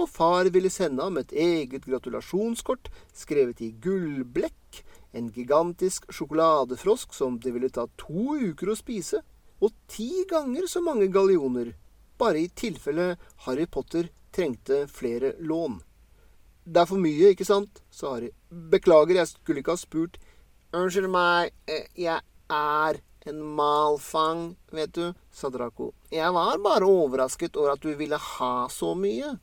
og 0.00 0.08
far 0.08 0.48
ville 0.54 0.70
sende 0.70 1.04
ham 1.04 1.18
et 1.20 1.32
eget 1.32 1.84
gratulasjonskort 1.88 2.90
skrevet 3.16 3.60
i 3.64 3.70
gullblekk, 3.82 4.80
en 5.12 5.28
gigantisk 5.34 6.06
sjokoladefrosk 6.14 7.14
som 7.16 7.38
det 7.42 7.52
ville 7.54 7.72
ta 7.74 7.86
to 8.00 8.36
uker 8.38 8.70
å 8.70 8.78
spise, 8.78 9.22
og 9.60 9.74
ti 9.90 10.24
ganger 10.30 10.68
så 10.70 10.80
mange 10.84 11.10
gallioner, 11.12 11.74
bare 12.16 12.40
i 12.40 12.48
tilfelle 12.48 13.16
Harry 13.44 13.66
Potter 13.66 14.08
trengte 14.32 14.86
flere 14.88 15.34
lån. 15.40 15.80
Det 16.64 16.82
er 16.82 16.88
for 16.88 17.00
mye, 17.00 17.32
ikke 17.32 17.46
sant? 17.48 17.82
sa 17.90 18.16
Ari. 18.16 18.30
Beklager, 18.50 19.16
jeg 19.16 19.32
skulle 19.32 19.62
ikke 19.62 19.74
ha 19.76 19.80
spurt. 19.80 20.18
Unnskyld 20.76 21.10
meg, 21.10 21.54
eh, 21.66 21.86
jeg 21.98 22.20
er 22.50 23.00
en 23.26 23.40
malfang, 23.56 24.56
vet 24.72 24.92
du, 24.94 25.12
sa 25.30 25.50
Draco. 25.50 25.92
Jeg 26.12 26.32
var 26.32 26.58
bare 26.62 26.86
overrasket 26.86 27.56
over 27.56 27.74
at 27.74 27.82
du 27.82 27.94
ville 27.96 28.16
ha 28.16 28.68
så 28.70 28.94
mye. 28.94 29.34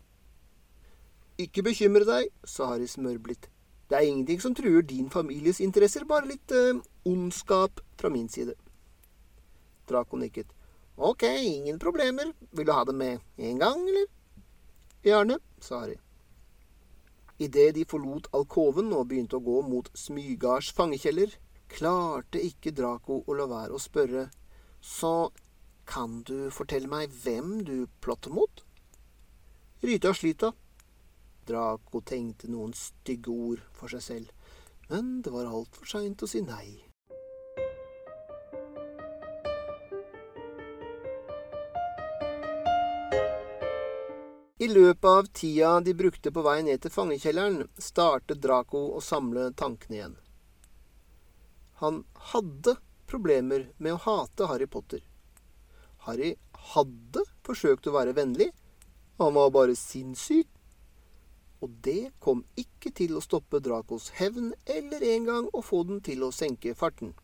Ikke 1.37 1.65
bekymre 1.65 2.05
deg, 2.07 2.31
sa 2.45 2.71
Harry 2.71 2.87
smørblidt. 2.89 3.49
Det 3.87 3.97
er 3.97 4.07
ingenting 4.07 4.41
som 4.41 4.55
truer 4.55 4.81
din 4.81 5.09
families 5.09 5.61
interesser, 5.63 6.05
bare 6.05 6.27
litt 6.27 6.51
eh, 6.51 6.79
ondskap 7.05 7.79
fra 7.97 8.09
min 8.09 8.27
side. 8.29 8.55
Draco 9.87 10.17
nikket. 10.17 10.49
Ok, 10.97 11.23
ingen 11.23 11.79
problemer. 11.79 12.33
Vil 12.51 12.65
du 12.65 12.73
ha 12.73 12.83
det 12.83 12.95
med 12.95 13.19
en 13.37 13.59
gang, 13.61 13.85
eller? 13.87 14.09
Gjerne, 15.05 15.39
sa 15.61 15.83
Harry. 15.83 15.99
Idet 17.37 17.75
de 17.75 17.83
forlot 17.85 18.29
alkoven 18.33 18.89
og 18.97 19.09
begynte 19.11 19.37
å 19.37 19.45
gå 19.45 19.59
mot 19.61 19.89
Smygards 19.93 20.71
fangekjeller, 20.73 21.35
klarte 21.69 22.41
ikke 22.41 22.73
Draco 22.73 23.19
å 23.27 23.35
la 23.37 23.45
være 23.51 23.77
å 23.77 23.81
spørre. 23.81 24.27
Så 24.81 25.29
kan 25.87 26.23
du 26.25 26.49
fortelle 26.53 26.89
meg 26.89 27.13
hvem 27.23 27.59
du 27.67 27.85
plotter 28.01 28.33
mot? 28.33 28.63
Ryta 29.85 30.15
Slita, 30.17 30.51
Draco 31.47 32.01
tenkte 32.01 32.49
noen 32.49 32.73
stygge 32.73 33.31
ord 33.31 33.61
for 33.77 33.93
seg 33.93 34.01
selv, 34.03 34.33
men 34.89 35.19
det 35.21 35.31
var 35.35 35.51
altfor 35.51 35.85
seint 35.87 36.25
å 36.25 36.29
si 36.29 36.41
nei. 36.41 36.86
I 44.67 44.69
løpet 44.69 45.05
av 45.05 45.27
tida 45.31 45.79
de 45.79 45.93
brukte 45.95 46.31
på 46.35 46.41
vei 46.43 46.57
ned 46.67 46.81
til 46.83 46.91
fangekjelleren, 46.91 47.69
startet 47.79 48.41
Draco 48.43 48.81
å 48.97 48.99
samle 48.99 49.45
tankene 49.55 49.95
igjen. 49.95 50.15
Han 51.79 52.01
hadde 52.33 52.73
problemer 53.07 53.69
med 53.77 53.95
å 53.95 54.01
hate 54.03 54.49
Harry 54.49 54.67
Potter. 54.67 55.05
Harry 56.03 56.33
hadde 56.73 57.23
forsøkt 57.47 57.87
å 57.87 57.93
være 57.95 58.17
vennlig. 58.17 58.49
Han 59.21 59.37
var 59.39 59.53
bare 59.55 59.77
sinnssyk. 59.79 60.51
Og 61.63 61.79
det 61.87 62.11
kom 62.19 62.43
ikke 62.59 62.91
til 62.99 63.15
å 63.15 63.23
stoppe 63.23 63.63
Dracos 63.63 64.09
hevn 64.19 64.51
eller 64.75 65.07
engang 65.13 65.47
å 65.55 65.63
få 65.63 65.85
den 65.87 66.03
til 66.03 66.27
å 66.27 66.33
senke 66.35 66.75
farten. 66.75 67.15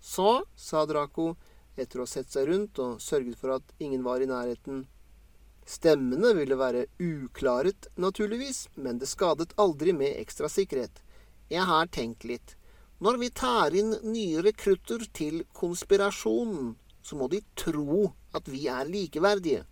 Så, 0.00 0.46
sa 0.56 0.88
Draco 0.88 1.34
etter 1.76 2.00
å 2.00 2.08
ha 2.08 2.14
sett 2.16 2.32
seg 2.32 2.48
rundt 2.48 2.80
og 2.80 3.04
sørget 3.04 3.36
for 3.36 3.58
at 3.60 3.76
ingen 3.84 4.00
var 4.06 4.24
i 4.24 4.32
nærheten. 4.32 4.86
Stemmene 5.64 6.34
ville 6.36 6.58
være 6.60 6.86
uklaret, 7.00 7.88
naturligvis, 7.96 8.68
men 8.76 8.98
det 9.00 9.08
skadet 9.08 9.54
aldri 9.56 9.94
med 9.96 10.18
ekstra 10.20 10.50
sikkerhet. 10.52 11.00
Jeg 11.48 11.64
har 11.64 11.88
tenkt 11.88 12.24
litt. 12.28 12.56
Når 13.00 13.18
vi 13.20 13.30
tar 13.32 13.74
inn 13.76 13.96
nye 14.04 14.42
rekrutter 14.44 15.02
til 15.16 15.42
konspirasjonen, 15.56 16.74
så 17.04 17.16
må 17.16 17.28
de 17.32 17.40
tro 17.56 18.12
at 18.36 18.48
vi 18.48 18.66
er 18.68 18.88
likeverdige. 18.88 19.64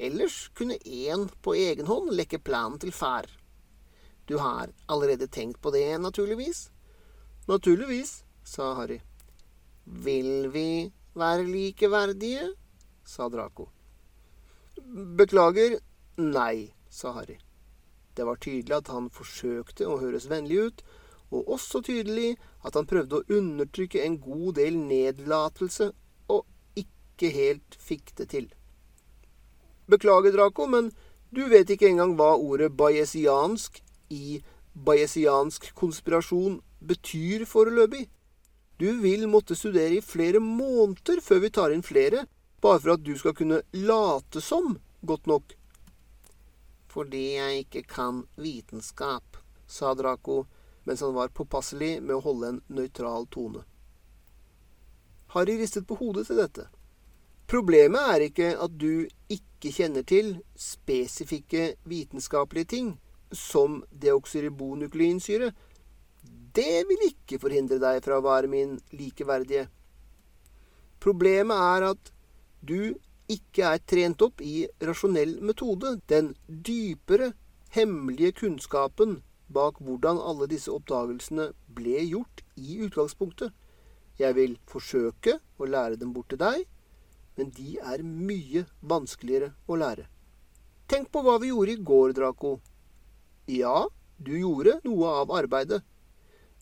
Ellers 0.00 0.48
kunne 0.54 0.78
én 0.82 1.28
på 1.42 1.54
egen 1.54 1.86
hånd 1.86 2.10
lekke 2.16 2.42
planen 2.42 2.78
til 2.82 2.92
far. 2.94 3.26
Du 4.26 4.38
har 4.38 4.70
allerede 4.86 5.26
tenkt 5.26 5.60
på 5.62 5.70
det, 5.74 5.98
naturligvis? 5.98 6.70
Naturligvis, 7.50 8.22
sa 8.44 8.74
Harry. 8.78 9.00
Vil 9.84 10.48
vi 10.54 10.92
være 11.14 11.46
likeverdige? 11.46 12.52
sa 13.04 13.28
Draco. 13.28 13.70
Beklager, 14.90 15.78
nei, 16.16 16.72
sa 16.90 17.12
Harry. 17.12 17.36
Det 18.14 18.24
var 18.26 18.40
tydelig 18.42 18.74
at 18.74 18.88
han 18.90 19.04
forsøkte 19.14 19.86
å 19.86 20.00
høres 20.00 20.26
vennlig 20.26 20.56
ut, 20.66 20.80
og 21.30 21.52
også 21.54 21.78
tydelig 21.86 22.32
at 22.66 22.74
han 22.74 22.88
prøvde 22.90 23.20
å 23.20 23.36
undertrykke 23.36 24.02
en 24.02 24.16
god 24.18 24.56
del 24.58 24.80
nedlatelse 24.80 25.92
og 26.34 26.42
ikke 26.74 27.30
helt 27.36 27.78
fikk 27.78 28.10
det 28.18 28.26
til. 28.34 28.48
Beklager, 29.86 30.34
Draco, 30.34 30.66
men 30.66 30.90
du 31.30 31.44
vet 31.52 31.70
ikke 31.70 31.86
engang 31.86 32.16
hva 32.18 32.32
ordet 32.34 32.72
bayesiansk 32.74 33.78
i 34.10 34.40
bayesiansk 34.74 35.70
konspirasjon 35.78 36.58
betyr 36.82 37.46
foreløpig. 37.46 38.08
Du 38.82 38.90
vil 39.04 39.28
måtte 39.30 39.54
studere 39.54 40.00
i 40.00 40.02
flere 40.02 40.42
måneder 40.42 41.22
før 41.22 41.46
vi 41.46 41.54
tar 41.54 41.70
inn 41.70 41.86
flere, 41.86 42.26
bare 42.60 42.80
for 42.80 42.94
at 42.94 43.04
du 43.04 43.14
skal 43.18 43.34
kunne 43.36 43.62
late 43.72 44.40
som 44.44 44.78
godt 45.00 45.26
nok. 45.26 45.56
Fordi 46.90 47.24
jeg 47.36 47.64
ikke 47.64 47.82
kan 47.82 48.24
vitenskap, 48.36 49.36
sa 49.66 49.94
Draco 49.94 50.44
mens 50.84 51.00
han 51.00 51.14
var 51.14 51.28
påpasselig 51.28 52.00
med 52.02 52.16
å 52.16 52.24
holde 52.24 52.48
en 52.48 52.60
nøytral 52.72 53.26
tone. 53.30 53.62
Harry 55.34 55.58
ristet 55.60 55.86
på 55.86 55.98
hodet 56.00 56.26
til 56.26 56.40
dette. 56.40 56.66
Problemet 57.50 58.14
er 58.14 58.24
ikke 58.26 58.48
at 58.62 58.74
du 58.78 59.06
ikke 59.30 59.72
kjenner 59.74 60.06
til 60.06 60.32
spesifikke 60.58 61.74
vitenskapelige 61.86 62.70
ting, 62.74 62.88
som 63.30 63.84
deoxyribonukleinsyre. 64.02 65.52
Det 66.54 66.80
vil 66.88 67.04
ikke 67.06 67.38
forhindre 67.42 67.78
deg 67.82 68.00
fra 68.02 68.18
å 68.18 68.24
være 68.26 68.50
min 68.50 68.78
likeverdige. 68.94 69.68
Problemet 71.00 71.62
er 71.76 71.86
at 71.92 72.10
du 72.60 72.94
ikke 73.30 73.72
er 73.74 73.82
trent 73.86 74.22
opp 74.22 74.42
i 74.42 74.66
rasjonell 74.82 75.38
metode, 75.44 75.98
den 76.10 76.34
dypere, 76.48 77.32
hemmelige 77.70 78.34
kunnskapen 78.42 79.20
bak 79.54 79.78
hvordan 79.82 80.18
alle 80.18 80.48
disse 80.50 80.70
oppdagelsene 80.72 81.50
ble 81.74 82.02
gjort 82.06 82.42
i 82.58 82.80
utgangspunktet. 82.86 83.52
Jeg 84.20 84.36
vil 84.36 84.56
forsøke 84.68 85.38
å 85.58 85.68
lære 85.68 85.98
dem 86.00 86.12
bort 86.14 86.30
til 86.32 86.40
deg, 86.42 86.66
men 87.38 87.52
de 87.56 87.78
er 87.78 88.02
mye 88.04 88.66
vanskeligere 88.82 89.54
å 89.70 89.78
lære. 89.80 90.08
Tenk 90.90 91.08
på 91.14 91.22
hva 91.24 91.38
vi 91.40 91.52
gjorde 91.52 91.76
i 91.76 91.84
går, 91.90 92.12
Draco. 92.18 92.56
Ja, 93.50 93.86
du 94.18 94.34
gjorde 94.36 94.80
noe 94.84 95.14
av 95.22 95.32
arbeidet, 95.32 95.80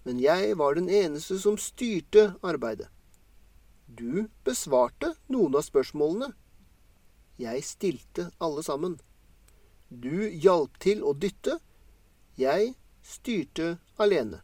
men 0.04 0.20
jeg 0.22 0.54
var 0.60 0.76
den 0.76 0.88
eneste 0.92 1.40
som 1.40 1.58
styrte 1.60 2.30
arbeidet. 2.44 2.88
Du 3.98 4.28
besvarte 4.46 5.14
noen 5.26 5.56
av 5.58 5.64
spørsmålene. 5.66 6.30
Jeg 7.42 7.64
stilte 7.66 8.28
alle 8.38 8.62
sammen. 8.62 8.98
Du 9.90 10.28
hjalp 10.28 10.78
til 10.82 11.02
å 11.02 11.14
dytte, 11.18 11.56
jeg 12.38 12.74
styrte 13.02 13.78
alene. 13.98 14.42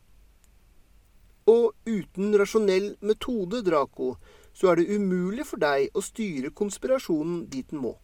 Og 1.47 1.75
uten 1.87 2.35
rasjonell 2.40 2.95
metode, 3.05 3.61
Draco, 3.62 4.14
så 4.55 4.73
er 4.73 4.81
det 4.81 4.97
umulig 4.97 5.47
for 5.47 5.62
deg 5.62 5.95
å 5.95 6.03
styre 6.03 6.51
konspirasjonen 6.51 7.45
dit 7.53 7.69
den 7.71 7.83
må. 7.85 7.97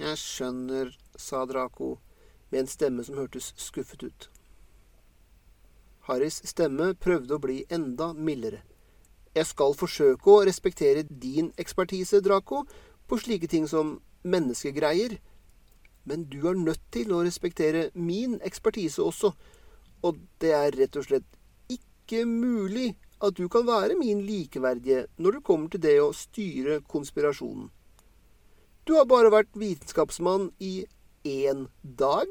Jeg 0.00 0.18
skjønner, 0.20 0.94
sa 1.14 1.44
Draco 1.46 1.96
med 2.50 2.64
en 2.64 2.70
stemme 2.70 3.04
som 3.06 3.18
hørtes 3.20 3.52
skuffet 3.60 4.02
ut. 4.02 4.30
Harrys 6.08 6.40
stemme 6.46 6.94
prøvde 6.94 7.36
å 7.36 7.42
bli 7.42 7.64
enda 7.70 8.12
mildere. 8.14 8.62
Jeg 9.36 9.46
skal 9.46 9.74
forsøke 9.76 10.32
å 10.32 10.44
respektere 10.48 11.04
din 11.04 11.50
ekspertise, 11.60 12.22
Draco, 12.24 12.62
på 13.06 13.18
slike 13.20 13.50
ting 13.52 13.66
som 13.68 13.98
menneskegreier, 14.24 15.18
men 16.08 16.24
du 16.30 16.38
er 16.48 16.56
nødt 16.56 16.80
til 16.94 17.12
å 17.12 17.22
respektere 17.26 17.90
min 17.94 18.38
ekspertise 18.46 19.02
også, 19.02 19.32
og 20.06 20.20
det 20.40 20.54
er 20.56 20.76
rett 20.78 20.96
og 20.96 21.04
slett 21.04 21.28
ikke 21.68 22.24
mulig 22.24 22.94
at 23.20 23.36
du 23.36 23.48
kan 23.52 23.66
være 23.66 23.96
min 23.98 24.22
likeverdige 24.24 25.06
når 25.18 25.38
det 25.38 25.44
kommer 25.44 25.72
til 25.72 25.82
det 25.82 25.96
å 26.00 26.12
styre 26.16 26.80
konspirasjonen. 26.88 27.70
Du 28.86 28.94
har 28.94 29.08
bare 29.10 29.32
vært 29.34 29.56
vitenskapsmann 29.58 30.52
i 30.62 30.86
én 31.26 31.66
dag. 31.82 32.28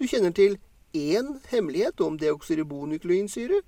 Du 0.00 0.06
kjenner 0.08 0.32
til 0.32 0.56
én 0.96 1.34
hemmelighet 1.50 2.00
om 2.00 2.16
deoxyribonukleinsyre, 2.18 3.60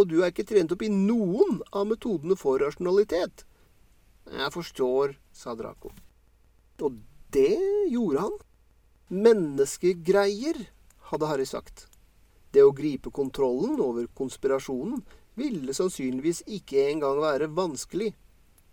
og 0.00 0.08
du 0.08 0.20
er 0.22 0.32
ikke 0.32 0.48
trent 0.48 0.72
opp 0.72 0.82
i 0.84 0.90
noen 0.92 1.60
av 1.76 1.86
metodene 1.90 2.36
for 2.38 2.62
rasjonalitet. 2.62 3.44
Jeg 4.30 4.52
forstår, 4.54 5.16
sa 5.32 5.54
Draco. 5.58 5.92
Og 6.80 6.98
det 7.34 7.58
gjorde 7.92 8.26
han. 8.26 8.36
Menneskegreier, 9.10 10.64
hadde 11.10 11.28
Harry 11.30 11.46
sagt. 11.48 11.88
Det 12.54 12.62
å 12.64 12.74
gripe 12.74 13.12
kontrollen 13.14 13.78
over 13.82 14.08
konspirasjonen 14.16 15.02
ville 15.38 15.74
sannsynligvis 15.74 16.42
ikke 16.50 16.88
engang 16.90 17.20
være 17.22 17.50
vanskelig, 17.54 18.12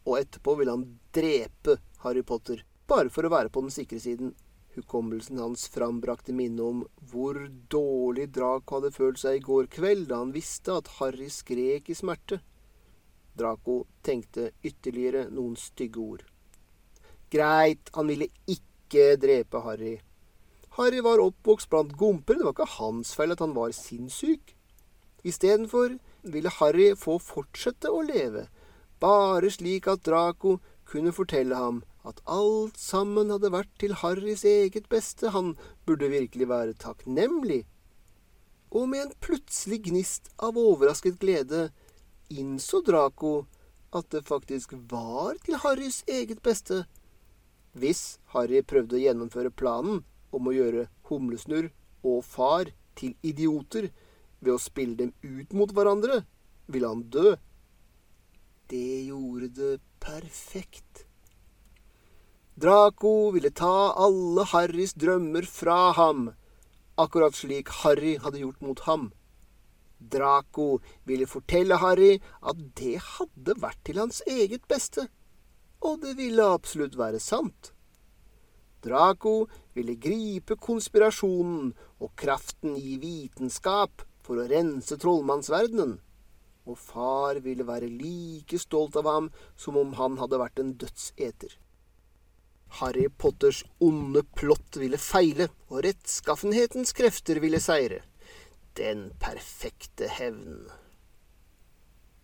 og 0.08 0.20
etterpå 0.22 0.56
ville 0.60 0.74
han 0.74 0.86
drepe 1.14 1.78
Harry 2.04 2.24
Potter, 2.26 2.64
bare 2.88 3.12
for 3.14 3.28
å 3.28 3.34
være 3.34 3.52
på 3.54 3.64
den 3.66 3.74
sikre 3.74 4.00
siden. 4.02 4.34
Hukommelsen 4.78 5.40
hans 5.42 5.66
frambrakte 5.74 6.36
minnet 6.38 6.62
om 6.62 6.84
hvor 7.10 7.40
dårlig 7.74 8.28
Draco 8.36 8.78
hadde 8.78 8.94
følt 8.94 9.18
seg 9.18 9.40
i 9.40 9.46
går 9.48 9.70
kveld 9.74 10.06
da 10.12 10.20
han 10.22 10.34
visste 10.36 10.76
at 10.78 10.92
Harry 11.00 11.32
skrek 11.34 11.90
i 11.90 11.98
smerte. 11.98 12.38
Draco 13.38 13.80
tenkte 14.06 14.52
ytterligere 14.66 15.28
noen 15.34 15.58
stygge 15.58 16.04
ord. 16.04 16.28
Greit, 17.34 17.90
han 17.98 18.08
ville 18.12 18.30
ikke 18.46 19.16
drepe 19.20 19.64
Harry. 19.66 19.96
Harry 20.78 21.02
var 21.02 21.22
oppvokst 21.26 21.70
blant 21.74 21.98
gomper. 21.98 22.38
Det 22.38 22.46
var 22.46 22.54
ikke 22.54 22.78
hans 22.78 23.16
feil 23.18 23.34
at 23.34 23.42
han 23.42 23.58
var 23.58 23.74
sinnssyk. 23.74 24.54
Istedenfor 25.26 25.98
ville 26.22 26.54
Harry 26.60 26.92
få 26.96 27.18
fortsette 27.18 27.90
å 27.90 28.04
leve, 28.06 28.46
bare 29.02 29.50
slik 29.52 29.90
at 29.90 30.06
Draco 30.06 30.60
kunne 30.88 31.12
fortelle 31.12 31.58
ham 31.58 31.82
at 32.08 32.22
alt 32.32 32.78
sammen 32.80 33.32
hadde 33.34 33.52
vært 33.54 33.74
til 33.82 33.96
Harrys 34.02 34.46
eget 34.48 34.88
beste. 34.92 35.32
Han 35.36 35.56
burde 35.88 36.10
virkelig 36.12 36.48
være 36.50 36.78
takknemlig. 36.80 37.66
Og 38.72 38.90
med 38.92 39.06
en 39.06 39.14
plutselig 39.24 39.84
gnist 39.88 40.32
av 40.44 40.60
overrasket 40.60 41.20
glede 41.22 41.70
innså 42.34 42.82
Draco 42.84 43.46
at 43.96 44.10
det 44.12 44.26
faktisk 44.28 44.74
var 44.92 45.38
til 45.46 45.60
Harrys 45.64 46.02
eget 46.08 46.42
beste. 46.44 46.84
Hvis 47.78 48.18
Harry 48.34 48.64
prøvde 48.66 48.98
å 48.98 49.04
gjennomføre 49.04 49.54
planen, 49.54 50.04
om 50.36 50.50
å 50.50 50.56
gjøre 50.56 50.88
Humlesnurr 51.08 51.70
og 52.06 52.24
far 52.28 52.72
til 53.00 53.16
idioter 53.26 53.90
ved 54.44 54.54
å 54.54 54.62
spille 54.62 54.98
dem 55.00 55.14
ut 55.24 55.54
mot 55.56 55.72
hverandre, 55.72 56.22
ville 56.68 56.92
han 56.92 57.06
dø. 57.14 57.36
Det 58.68 59.08
gjorde 59.08 59.52
det 59.56 59.74
perfekt. 60.04 61.07
Draco 62.58 63.30
ville 63.30 63.52
ta 63.54 63.94
alle 63.94 64.42
Harrys 64.50 64.96
drømmer 64.98 65.46
fra 65.46 65.92
ham, 65.94 66.32
akkurat 66.98 67.36
slik 67.38 67.70
Harry 67.84 68.16
hadde 68.24 68.40
gjort 68.42 68.64
mot 68.66 68.80
ham. 68.88 69.04
Draco 70.02 70.80
ville 71.06 71.28
fortelle 71.30 71.78
Harry 71.78 72.16
at 72.42 72.64
det 72.80 72.96
hadde 73.12 73.54
vært 73.62 73.84
til 73.86 74.00
hans 74.02 74.24
eget 74.26 74.66
beste, 74.66 75.06
og 75.86 76.02
det 76.02 76.16
ville 76.18 76.48
absolutt 76.56 76.98
være 76.98 77.22
sant. 77.22 77.76
Draco 78.82 79.36
ville 79.78 79.94
gripe 80.02 80.58
konspirasjonen 80.58 81.76
og 82.02 82.16
kraften 82.18 82.74
i 82.74 82.98
vitenskap 82.98 84.02
for 84.26 84.42
å 84.42 84.48
rense 84.50 84.98
trollmannsverdenen, 84.98 85.94
og 86.66 86.82
far 86.90 87.38
ville 87.46 87.70
være 87.70 87.94
like 88.02 88.58
stolt 88.66 88.98
av 88.98 89.14
ham 89.14 89.32
som 89.54 89.78
om 89.78 89.94
han 90.02 90.18
hadde 90.18 90.42
vært 90.42 90.66
en 90.66 90.74
dødseter. 90.74 91.54
Harry 92.80 93.08
Potters 93.10 93.64
onde 93.80 94.24
plott 94.36 94.78
ville 94.78 95.00
feile, 95.02 95.50
og 95.72 95.84
rettskaffenhetens 95.86 96.94
krefter 96.98 97.40
ville 97.44 97.60
seire. 97.64 98.04
Den 98.78 99.10
perfekte 99.20 100.10
hevn. 100.20 100.68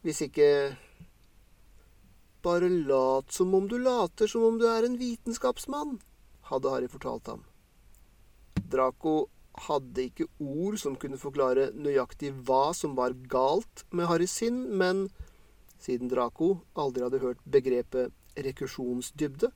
Hvis 0.03 0.21
ikke 0.27 0.49
Bare 2.43 2.67
lat 2.67 3.31
som 3.31 3.53
om 3.55 3.69
du 3.71 3.77
later 3.79 4.27
som 4.27 4.43
om 4.43 4.57
du 4.59 4.65
er 4.67 4.83
en 4.83 4.97
vitenskapsmann, 4.99 5.93
hadde 6.49 6.73
Harry 6.73 6.89
fortalt 6.91 7.29
ham. 7.31 7.45
Draco 8.67 9.29
hadde 9.69 10.09
ikke 10.09 10.27
ord 10.43 10.75
som 10.81 10.97
kunne 10.99 11.19
forklare 11.21 11.69
nøyaktig 11.71 12.33
hva 12.43 12.73
som 12.75 12.97
var 12.97 13.15
galt 13.31 13.85
med 13.95 14.09
Harrys 14.09 14.35
sinn, 14.41 14.59
men 14.75 15.05
siden 15.79 16.11
Draco 16.11 16.57
aldri 16.75 17.05
hadde 17.05 17.21
hørt 17.23 17.39
begrepet 17.47 18.11
rekursjonsdybde, 18.35 19.53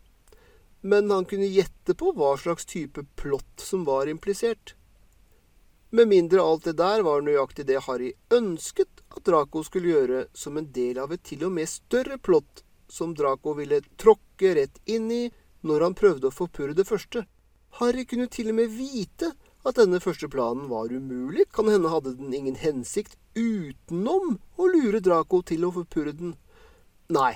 men 0.81 1.11
han 1.11 1.25
kunne 1.25 1.49
gjette 1.49 1.95
på 1.97 2.11
hva 2.15 2.35
slags 2.37 2.65
type 2.65 3.03
plott 3.15 3.63
som 3.63 3.85
var 3.87 4.07
implisert. 4.07 4.75
Med 5.89 6.07
mindre 6.07 6.43
alt 6.43 6.65
det 6.67 6.75
der 6.81 7.01
var 7.07 7.21
nøyaktig 7.23 7.65
det 7.69 7.79
Harry 7.85 8.11
ønsket 8.33 9.03
at 9.15 9.23
Draco 9.25 9.63
skulle 9.63 9.93
gjøre 9.93 10.25
som 10.35 10.57
en 10.59 10.67
del 10.75 10.99
av 10.99 11.13
et 11.15 11.23
til 11.23 11.45
og 11.47 11.53
med 11.55 11.69
større 11.71 12.19
plott 12.19 12.63
som 12.91 13.13
Draco 13.15 13.53
ville 13.55 13.79
tråkke 13.99 14.53
rett 14.59 14.81
inn 14.85 15.07
i 15.11 15.23
når 15.67 15.87
han 15.87 15.95
prøvde 15.97 16.27
å 16.27 16.35
forpurre 16.35 16.75
det 16.75 16.87
første. 16.87 17.23
Harry 17.79 18.03
kunne 18.05 18.27
til 18.31 18.51
og 18.51 18.59
med 18.59 18.75
vite 18.75 19.31
at 19.67 19.79
denne 19.79 19.99
første 20.03 20.29
planen 20.31 20.67
var 20.71 20.91
umulig, 20.91 21.47
kan 21.51 21.67
hende 21.71 21.91
hadde 21.91 22.15
den 22.19 22.35
ingen 22.35 22.59
hensikt 22.59 23.17
utenom 23.35 24.37
å 24.55 24.67
lure 24.71 25.01
Draco 25.03 25.41
til 25.43 25.67
å 25.67 25.73
forpurre 25.75 26.15
den. 26.15 26.35
Nei, 27.11 27.35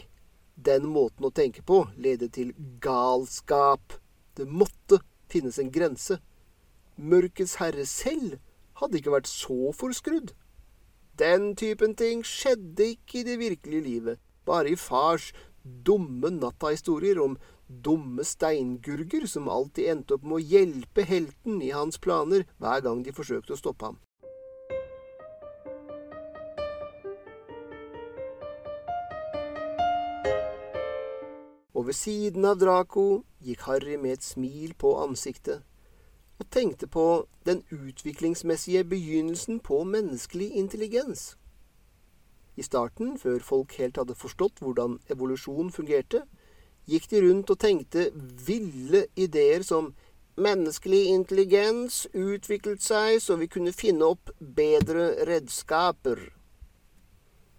den 0.55 0.87
måten 0.91 1.25
å 1.25 1.33
tenke 1.33 1.63
på 1.65 1.83
ledet 1.97 2.33
til 2.37 2.53
galskap. 2.83 3.97
Det 4.37 4.47
måtte 4.47 5.01
finnes 5.31 5.59
en 5.59 5.71
grense. 5.71 6.19
Mørkets 6.97 7.57
herre 7.61 7.85
selv 7.89 8.37
hadde 8.81 8.99
ikke 8.99 9.15
vært 9.15 9.29
så 9.31 9.71
forskrudd. 9.77 10.33
Den 11.19 11.53
typen 11.59 11.95
ting 11.97 12.23
skjedde 12.25 12.93
ikke 12.95 13.21
i 13.21 13.25
det 13.27 13.37
virkelige 13.41 13.85
livet, 13.85 14.21
bare 14.47 14.71
i 14.73 14.79
fars 14.79 15.31
dumme 15.63 16.31
natta-historier 16.33 17.19
om 17.21 17.35
dumme 17.71 18.23
steingurger 18.25 19.27
som 19.29 19.49
alltid 19.51 19.91
endte 19.93 20.15
opp 20.17 20.23
med 20.25 20.39
å 20.39 20.45
hjelpe 20.53 21.05
helten 21.07 21.61
i 21.63 21.71
hans 21.75 21.99
planer 22.01 22.47
hver 22.59 22.81
gang 22.85 23.03
de 23.05 23.13
forsøkte 23.15 23.55
å 23.55 23.59
stoppe 23.59 23.91
ham. 23.91 23.99
Og 31.81 31.87
ved 31.87 31.97
siden 31.97 32.45
av 32.45 32.59
Draco 32.61 33.23
gikk 33.41 33.63
Harry 33.65 33.95
med 33.97 34.19
et 34.19 34.25
smil 34.25 34.75
på 34.77 34.91
ansiktet 35.01 35.63
og 36.37 36.45
tenkte 36.53 36.85
på 36.85 37.05
den 37.45 37.63
utviklingsmessige 37.73 38.83
begynnelsen 38.91 39.59
på 39.65 39.79
menneskelig 39.85 40.51
intelligens. 40.57 41.35
I 42.57 42.65
starten, 42.65 43.17
før 43.17 43.39
folk 43.45 43.73
helt 43.81 43.97
hadde 43.97 44.17
forstått 44.17 44.61
hvordan 44.61 44.99
evolusjon 45.09 45.73
fungerte, 45.73 46.21
gikk 46.89 47.09
de 47.09 47.23
rundt 47.25 47.53
og 47.53 47.61
tenkte 47.61 48.07
ville 48.45 49.07
ideer 49.15 49.65
som 49.65 49.93
menneskelig 50.37 51.01
intelligens 51.15 52.03
utviklet 52.13 52.85
seg 52.85 53.17
så 53.25 53.39
vi 53.41 53.49
kunne 53.49 53.73
finne 53.73 54.13
opp 54.13 54.33
bedre 54.37 55.13
redskaper. 55.29 56.27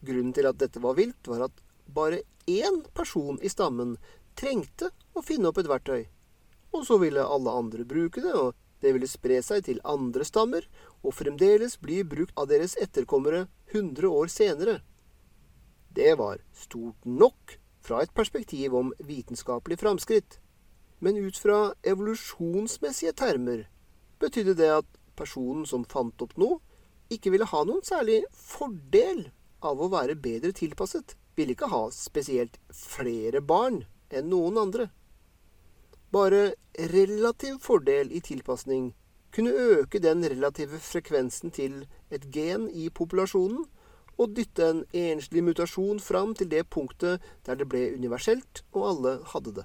Grunnen 0.03 0.35
til 0.35 0.51
at 0.51 0.63
dette 0.63 0.83
var 0.83 0.99
vilt, 0.99 1.27
var 1.27 1.49
at 1.51 1.63
bare 1.87 2.23
én 2.47 2.83
person 2.95 3.39
i 3.43 3.51
stammen 3.51 3.97
trengte 4.39 4.91
å 5.15 5.23
finne 5.23 5.51
opp 5.51 5.61
et 5.61 5.71
verktøy. 5.71 6.05
Og 6.73 6.87
så 6.89 6.99
ville 7.03 7.25
alle 7.25 7.53
andre 7.53 7.85
bruke 7.85 8.23
det, 8.25 8.33
og 8.33 8.55
det 8.83 8.95
ville 8.97 9.09
spre 9.11 9.39
seg 9.45 9.67
til 9.67 9.83
andre 9.87 10.25
stammer, 10.27 10.65
og 11.03 11.15
fremdeles 11.15 11.79
bli 11.83 12.01
brukt 12.03 12.35
av 12.39 12.49
deres 12.51 12.75
etterkommere 12.81 13.47
100 13.73 14.09
år 14.09 14.33
senere. 14.33 14.81
Det 15.93 16.15
var 16.19 16.41
stort 16.57 17.05
nok 17.05 17.59
fra 17.85 18.01
et 18.03 18.15
perspektiv 18.15 18.75
om 18.75 18.93
vitenskapelig 18.99 19.79
framskritt. 19.83 20.39
Men 21.03 21.19
ut 21.19 21.37
fra 21.37 21.75
evolusjonsmessige 21.83 23.13
termer 23.19 23.67
betydde 24.23 24.55
det 24.59 24.71
at 24.81 25.01
personen 25.19 25.67
som 25.67 25.85
fant 25.85 26.23
opp 26.23 26.37
noe, 26.41 26.61
ikke 27.13 27.35
ville 27.35 27.49
ha 27.51 27.65
noen 27.67 27.83
særlig 27.85 28.23
fordel 28.33 29.27
av 29.61 29.83
å 29.83 29.91
være 29.93 30.17
bedre 30.17 30.55
tilpasset 30.57 31.17
ville 31.37 31.57
ikke 31.57 31.71
ha 31.73 31.85
spesielt 31.95 32.59
flere 32.75 33.41
barn 33.41 33.83
enn 34.13 34.29
noen 34.33 34.59
andre. 34.61 34.89
Bare 36.13 36.55
relativ 36.93 37.61
fordel 37.65 38.13
i 38.13 38.21
tilpasning 38.21 38.91
kunne 39.33 39.51
øke 39.51 40.01
den 40.05 40.25
relative 40.29 40.79
frekvensen 40.79 41.51
til 41.51 41.87
et 42.13 42.29
gen 42.35 42.69
i 42.69 42.91
populasjonen 42.93 43.65
og 44.21 44.35
dytte 44.37 44.67
en 44.69 44.83
enslig 44.93 45.43
mutasjon 45.45 46.01
fram 46.01 46.35
til 46.37 46.51
det 46.53 46.67
punktet 46.71 47.23
der 47.47 47.57
det 47.57 47.69
ble 47.73 47.87
universelt 47.97 48.61
og 48.73 48.89
alle 48.91 49.15
hadde 49.33 49.55
det. 49.61 49.65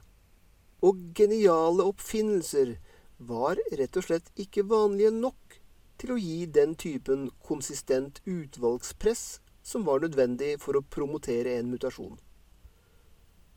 Og 0.88 1.02
geniale 1.18 1.84
oppfinnelser 1.84 2.78
var 3.18 3.60
rett 3.80 3.98
og 3.98 4.06
slett 4.08 4.32
ikke 4.40 4.64
vanlige 4.70 5.12
nok 5.12 5.60
til 5.98 6.14
å 6.14 6.20
gi 6.22 6.46
den 6.46 6.76
typen 6.80 7.28
konsistent 7.44 8.22
utvalgspress 8.30 9.42
som 9.68 9.84
var 9.84 10.00
nødvendig 10.00 10.56
for 10.64 10.80
å 10.80 10.86
promotere 10.96 11.58
en 11.60 11.72
mutasjon. 11.74 12.16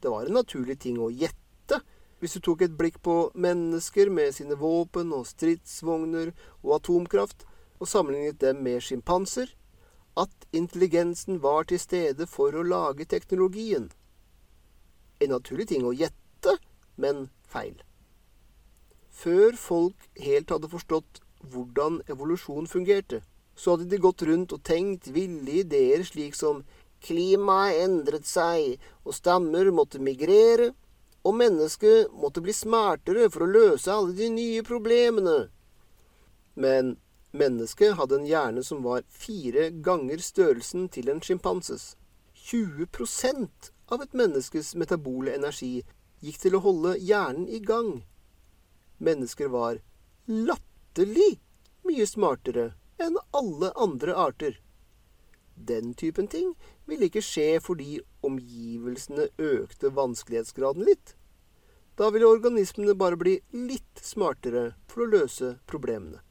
Det 0.03 0.11
var 0.11 0.27
en 0.27 0.41
naturlig 0.41 0.81
ting 0.83 0.99
å 0.99 1.13
gjette 1.13 1.79
hvis 2.21 2.35
du 2.37 2.41
tok 2.45 2.65
et 2.67 2.75
blikk 2.77 2.99
på 3.07 3.15
mennesker 3.39 4.11
med 4.13 4.35
sine 4.37 4.59
våpen 4.59 5.13
og 5.17 5.29
stridsvogner 5.29 6.35
og 6.61 6.75
atomkraft, 6.81 7.47
og 7.81 7.89
sammenlignet 7.89 8.43
dem 8.43 8.59
med 8.61 8.83
sjimpanser, 8.85 9.55
at 10.21 10.45
intelligensen 10.53 11.39
var 11.41 11.65
til 11.71 11.81
stede 11.81 12.27
for 12.29 12.53
å 12.53 12.67
lage 12.67 13.07
teknologien. 13.09 13.89
En 15.21 15.33
naturlig 15.33 15.71
ting 15.71 15.87
å 15.89 15.95
gjette, 15.97 16.59
men 17.01 17.31
feil. 17.49 17.79
Før 19.09 19.57
folk 19.57 20.11
helt 20.21 20.53
hadde 20.53 20.69
forstått 20.69 21.23
hvordan 21.41 22.03
evolusjon 22.13 22.69
fungerte, 22.69 23.23
så 23.61 23.75
hadde 23.75 23.91
de 23.93 24.01
gått 24.01 24.23
rundt 24.25 24.55
og 24.57 24.63
tenkt 24.65 25.11
ville 25.13 25.61
ideer 25.61 26.01
slik 26.09 26.37
som 26.39 26.63
klimaet 27.05 27.83
endret 27.85 28.29
seg, 28.29 28.79
og 29.05 29.17
stammer 29.17 29.69
måtte 29.75 30.01
migrere, 30.01 30.71
og 31.21 31.37
mennesket 31.37 32.13
måtte 32.17 32.41
bli 32.41 32.55
smartere 32.57 33.29
for 33.33 33.45
å 33.45 33.51
løse 33.53 33.93
alle 33.93 34.17
de 34.17 34.31
nye 34.33 34.65
problemene. 34.65 35.51
Men 36.57 36.95
mennesket 37.37 37.99
hadde 38.01 38.21
en 38.21 38.29
hjerne 38.29 38.65
som 38.65 38.81
var 38.85 39.05
fire 39.13 39.69
ganger 39.85 40.25
størrelsen 40.25 40.89
til 40.93 41.13
en 41.13 41.21
sjimpanses. 41.25 41.95
20% 42.49 43.71
av 43.93 44.01
et 44.01 44.17
menneskes 44.17 44.73
metabole 44.81 45.37
energi 45.37 45.83
gikk 46.25 46.41
til 46.41 46.57
å 46.57 46.65
holde 46.65 46.97
hjernen 46.97 47.49
i 47.49 47.61
gang. 47.61 48.01
Mennesker 49.01 49.53
var 49.53 49.81
latterlig 50.29 51.35
mye 51.85 52.09
smartere 52.09 52.71
enn 53.01 53.19
alle 53.37 53.73
andre 53.77 54.15
arter. 54.15 54.59
Den 55.55 55.95
typen 55.95 56.29
ting 56.29 56.55
ville 56.89 57.09
ikke 57.11 57.25
skje 57.25 57.61
fordi 57.65 57.99
omgivelsene 58.25 59.29
økte 59.39 59.93
vanskelighetsgraden 59.97 60.87
litt. 60.89 61.15
Da 62.01 62.09
ville 62.15 62.31
organismene 62.31 62.95
bare 62.97 63.19
bli 63.21 63.37
litt 63.53 64.01
smartere 64.01 64.71
for 64.89 65.05
å 65.05 65.11
løse 65.11 65.57
problemene. 65.69 66.23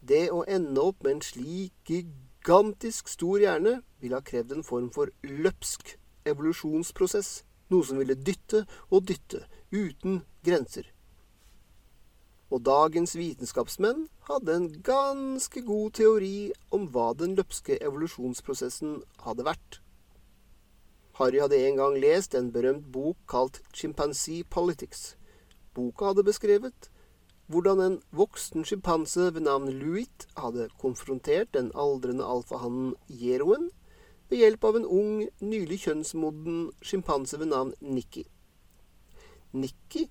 Det 0.00 0.30
å 0.32 0.42
ende 0.48 0.82
opp 0.82 1.04
med 1.04 1.18
en 1.18 1.22
slik 1.22 1.92
gigantisk 1.92 3.10
stor 3.12 3.42
hjerne 3.42 3.80
ville 4.00 4.16
ha 4.16 4.24
krevd 4.24 4.56
en 4.56 4.66
form 4.66 4.88
for 4.94 5.12
løpsk 5.22 5.94
evolusjonsprosess, 6.26 7.44
noe 7.70 7.86
som 7.86 8.00
ville 8.00 8.16
dytte 8.16 8.64
og 8.88 9.04
dytte 9.06 9.44
uten 9.70 10.22
grenser. 10.42 10.88
Og 12.50 12.64
dagens 12.66 13.14
vitenskapsmenn 13.14 14.08
hadde 14.26 14.54
en 14.56 14.68
ganske 14.82 15.62
god 15.62 15.92
teori 16.00 16.50
om 16.74 16.88
hva 16.90 17.12
den 17.14 17.36
løpske 17.38 17.78
evolusjonsprosessen 17.78 18.98
hadde 19.22 19.46
vært. 19.46 19.78
Harry 21.20 21.38
hadde 21.38 21.60
en 21.68 21.78
gang 21.78 21.98
lest 22.02 22.34
en 22.34 22.50
berømt 22.50 22.90
bok 22.92 23.18
kalt 23.30 23.60
Chimpanzee 23.76 24.42
Politics. 24.42 25.14
Boka 25.74 26.10
hadde 26.10 26.26
beskrevet 26.26 26.90
hvordan 27.50 27.80
en 27.82 27.96
voksen 28.14 28.64
sjimpanse 28.64 29.28
ved 29.34 29.42
navn 29.46 29.70
Luit 29.74 30.26
hadde 30.38 30.68
konfrontert 30.78 31.50
den 31.54 31.72
aldrende 31.74 32.24
alfahannen 32.24 32.94
Jeroen 33.08 33.70
ved 34.30 34.38
hjelp 34.38 34.64
av 34.64 34.78
en 34.78 34.86
ung, 34.86 35.24
nylig 35.42 35.80
kjønnsmoden 35.84 36.68
sjimpanse 36.82 37.38
ved 37.40 37.50
navn 37.50 37.74
Nikki. 37.80 38.22
Nikki 39.52 40.06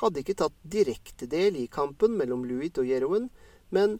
hadde 0.00 0.22
ikke 0.22 0.38
tatt 0.40 0.56
direkte 0.64 1.28
del 1.30 1.58
i 1.60 1.68
kampen 1.70 2.16
mellom 2.18 2.46
Louis 2.48 2.72
og 2.80 2.88
Jeroen, 2.88 3.28
men 3.70 3.98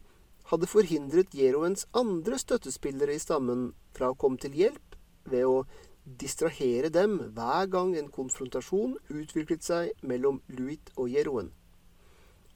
hadde 0.49 0.69
forhindret 0.69 1.35
Jeroens 1.37 1.85
andre 1.97 2.39
støttespillere 2.41 3.15
i 3.15 3.21
stammen 3.21 3.71
fra 3.95 4.11
å 4.11 4.17
komme 4.19 4.41
til 4.41 4.55
hjelp 4.57 4.97
ved 5.31 5.47
å 5.47 5.61
distrahere 6.21 6.89
dem 6.89 7.19
hver 7.35 7.67
gang 7.71 7.93
en 7.97 8.09
konfrontasjon 8.11 8.97
utviklet 9.13 9.63
seg 9.63 9.91
mellom 10.01 10.41
Louis 10.57 10.81
og 10.97 11.11
Jeroen. 11.13 11.51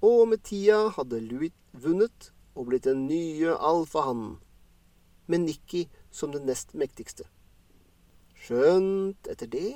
Og 0.02 0.26
med 0.30 0.44
tida 0.44 0.90
hadde 0.98 1.22
Louis 1.24 1.54
vunnet 1.72 2.32
og 2.56 2.70
blitt 2.70 2.88
den 2.88 3.06
nye 3.10 3.54
alfahannen, 3.56 4.40
med 5.28 5.42
Nikki 5.42 5.88
som 6.14 6.34
den 6.34 6.46
nest 6.46 6.76
mektigste. 6.78 7.26
Skjønt 8.46 9.26
etter 9.32 9.50
det 9.50 9.72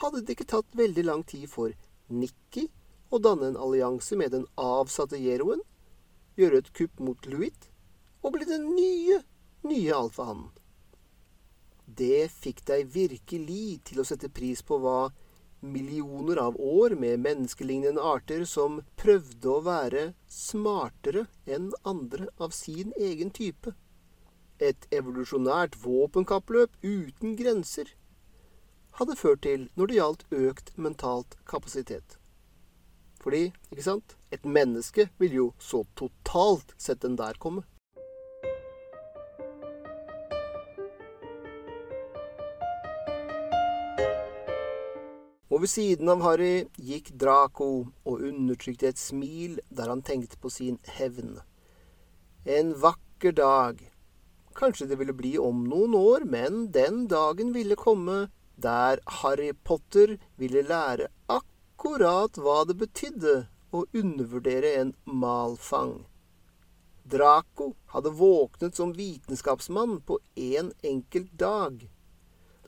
hadde 0.00 0.22
det 0.22 0.36
ikke 0.36 0.48
tatt 0.54 0.78
veldig 0.78 1.04
lang 1.04 1.24
tid 1.28 1.44
for 1.52 1.74
Nikki 2.08 2.70
å 3.12 3.20
danne 3.20 3.52
en 3.52 3.60
allianse 3.60 4.16
med 4.16 4.32
den 4.34 4.46
avsatte 4.60 5.20
Jeroen, 5.20 5.60
gjøre 6.40 6.62
et 6.62 6.72
kupp 6.76 7.02
mot 7.04 7.28
Luit 7.28 7.68
og 8.22 8.34
bli 8.36 8.48
den 8.48 8.70
nye, 8.72 9.20
nye 9.68 9.92
alfahannen. 9.96 10.48
Det 11.86 12.30
fikk 12.32 12.62
deg 12.70 12.88
virkelig 12.94 13.82
til 13.90 14.00
å 14.00 14.06
sette 14.08 14.30
pris 14.32 14.62
på 14.64 14.78
hva 14.80 15.10
millioner 15.62 16.40
av 16.40 16.56
år 16.56 16.96
med 16.98 17.20
menneskelignende 17.22 18.02
arter 18.02 18.46
som 18.48 18.80
prøvde 18.98 19.50
å 19.50 19.60
være 19.66 20.06
smartere 20.30 21.26
enn 21.44 21.70
andre 21.86 22.30
av 22.42 22.56
sin 22.56 22.94
egen 22.98 23.30
type 23.34 23.74
et 24.62 24.86
evolusjonært 24.94 25.76
våpenkappløp 25.82 26.74
uten 26.86 27.36
grenser 27.38 27.92
hadde 28.98 29.16
ført 29.18 29.42
til 29.46 29.68
når 29.78 29.90
det 29.90 29.98
gjaldt 29.98 30.26
økt 30.38 30.72
mentalt 30.76 31.38
kapasitet. 31.48 32.18
Fordi, 33.22 33.52
ikke 33.70 33.84
sant, 33.86 34.16
et 34.34 34.44
menneske 34.44 35.06
vil 35.22 35.36
jo 35.36 35.44
så 35.62 35.84
totalt 35.98 36.74
sett 36.80 37.04
den 37.04 37.14
der 37.18 37.38
komme. 37.38 37.62
Og 45.52 45.60
ved 45.60 45.68
siden 45.68 46.08
av 46.08 46.22
Harry 46.24 46.64
gikk 46.80 47.12
Draco 47.20 47.70
og 48.08 48.22
undertrykte 48.24 48.88
et 48.88 48.98
smil 48.98 49.58
der 49.70 49.90
han 49.92 50.00
tenkte 50.02 50.40
på 50.40 50.50
sin 50.50 50.78
hevn. 50.96 51.36
En 52.48 52.72
vakker 52.80 53.36
dag 53.36 53.82
Kanskje 54.56 54.86
det 54.90 54.98
ville 55.00 55.14
bli 55.16 55.36
om 55.40 55.62
noen 55.64 55.94
år, 55.96 56.26
men 56.28 56.66
den 56.74 57.06
dagen 57.08 57.54
ville 57.54 57.76
komme 57.78 58.26
der 58.60 59.00
Harry 59.20 59.52
Potter 59.64 60.18
ville 60.36 60.64
lære 60.68 61.08
akkurat 61.82 62.38
hva 62.38 62.60
det 62.62 62.76
betydde 62.78 63.32
å 63.74 63.80
undervurdere 63.98 64.68
en 64.78 64.92
malfang. 65.02 66.04
Draco 67.02 67.72
hadde 67.90 68.12
våknet 68.14 68.76
som 68.78 68.92
vitenskapsmann 68.94 69.96
på 70.06 70.20
én 70.38 70.68
en 70.70 70.72
enkelt 70.86 71.32
dag. 71.34 71.88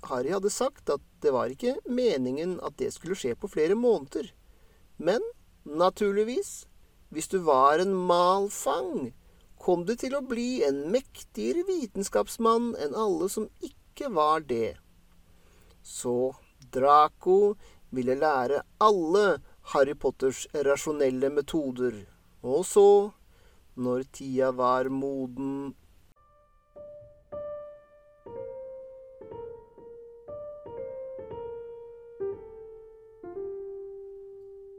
Harry 0.02 0.32
hadde 0.34 0.50
sagt 0.50 0.90
at 0.90 1.04
det 1.22 1.30
var 1.30 1.46
ikke 1.46 1.76
meningen 1.86 2.56
at 2.66 2.74
det 2.82 2.90
skulle 2.90 3.14
skje 3.14 3.36
på 3.38 3.46
flere 3.52 3.76
måneder. 3.78 4.32
Men 4.98 5.22
naturligvis, 5.62 6.66
hvis 7.14 7.30
du 7.30 7.38
var 7.46 7.78
en 7.78 7.94
malfang, 7.94 9.12
kom 9.62 9.86
du 9.86 9.94
til 9.94 10.18
å 10.18 10.26
bli 10.26 10.64
en 10.66 10.88
mektigere 10.90 11.62
vitenskapsmann 11.70 12.72
enn 12.82 12.98
alle 12.98 13.30
som 13.30 13.46
ikke 13.62 14.10
var 14.10 14.42
det. 14.42 14.74
Så 15.86 16.34
Draco 16.74 17.54
ville 17.96 18.16
lære 18.18 18.62
alle 18.80 19.38
Harry 19.72 19.94
Potters 19.96 20.46
rasjonelle 20.54 21.30
metoder. 21.30 22.02
Og 22.42 22.64
så, 22.68 23.10
når 23.76 24.04
tida 24.12 24.50
var 24.52 24.90
moden 24.92 25.74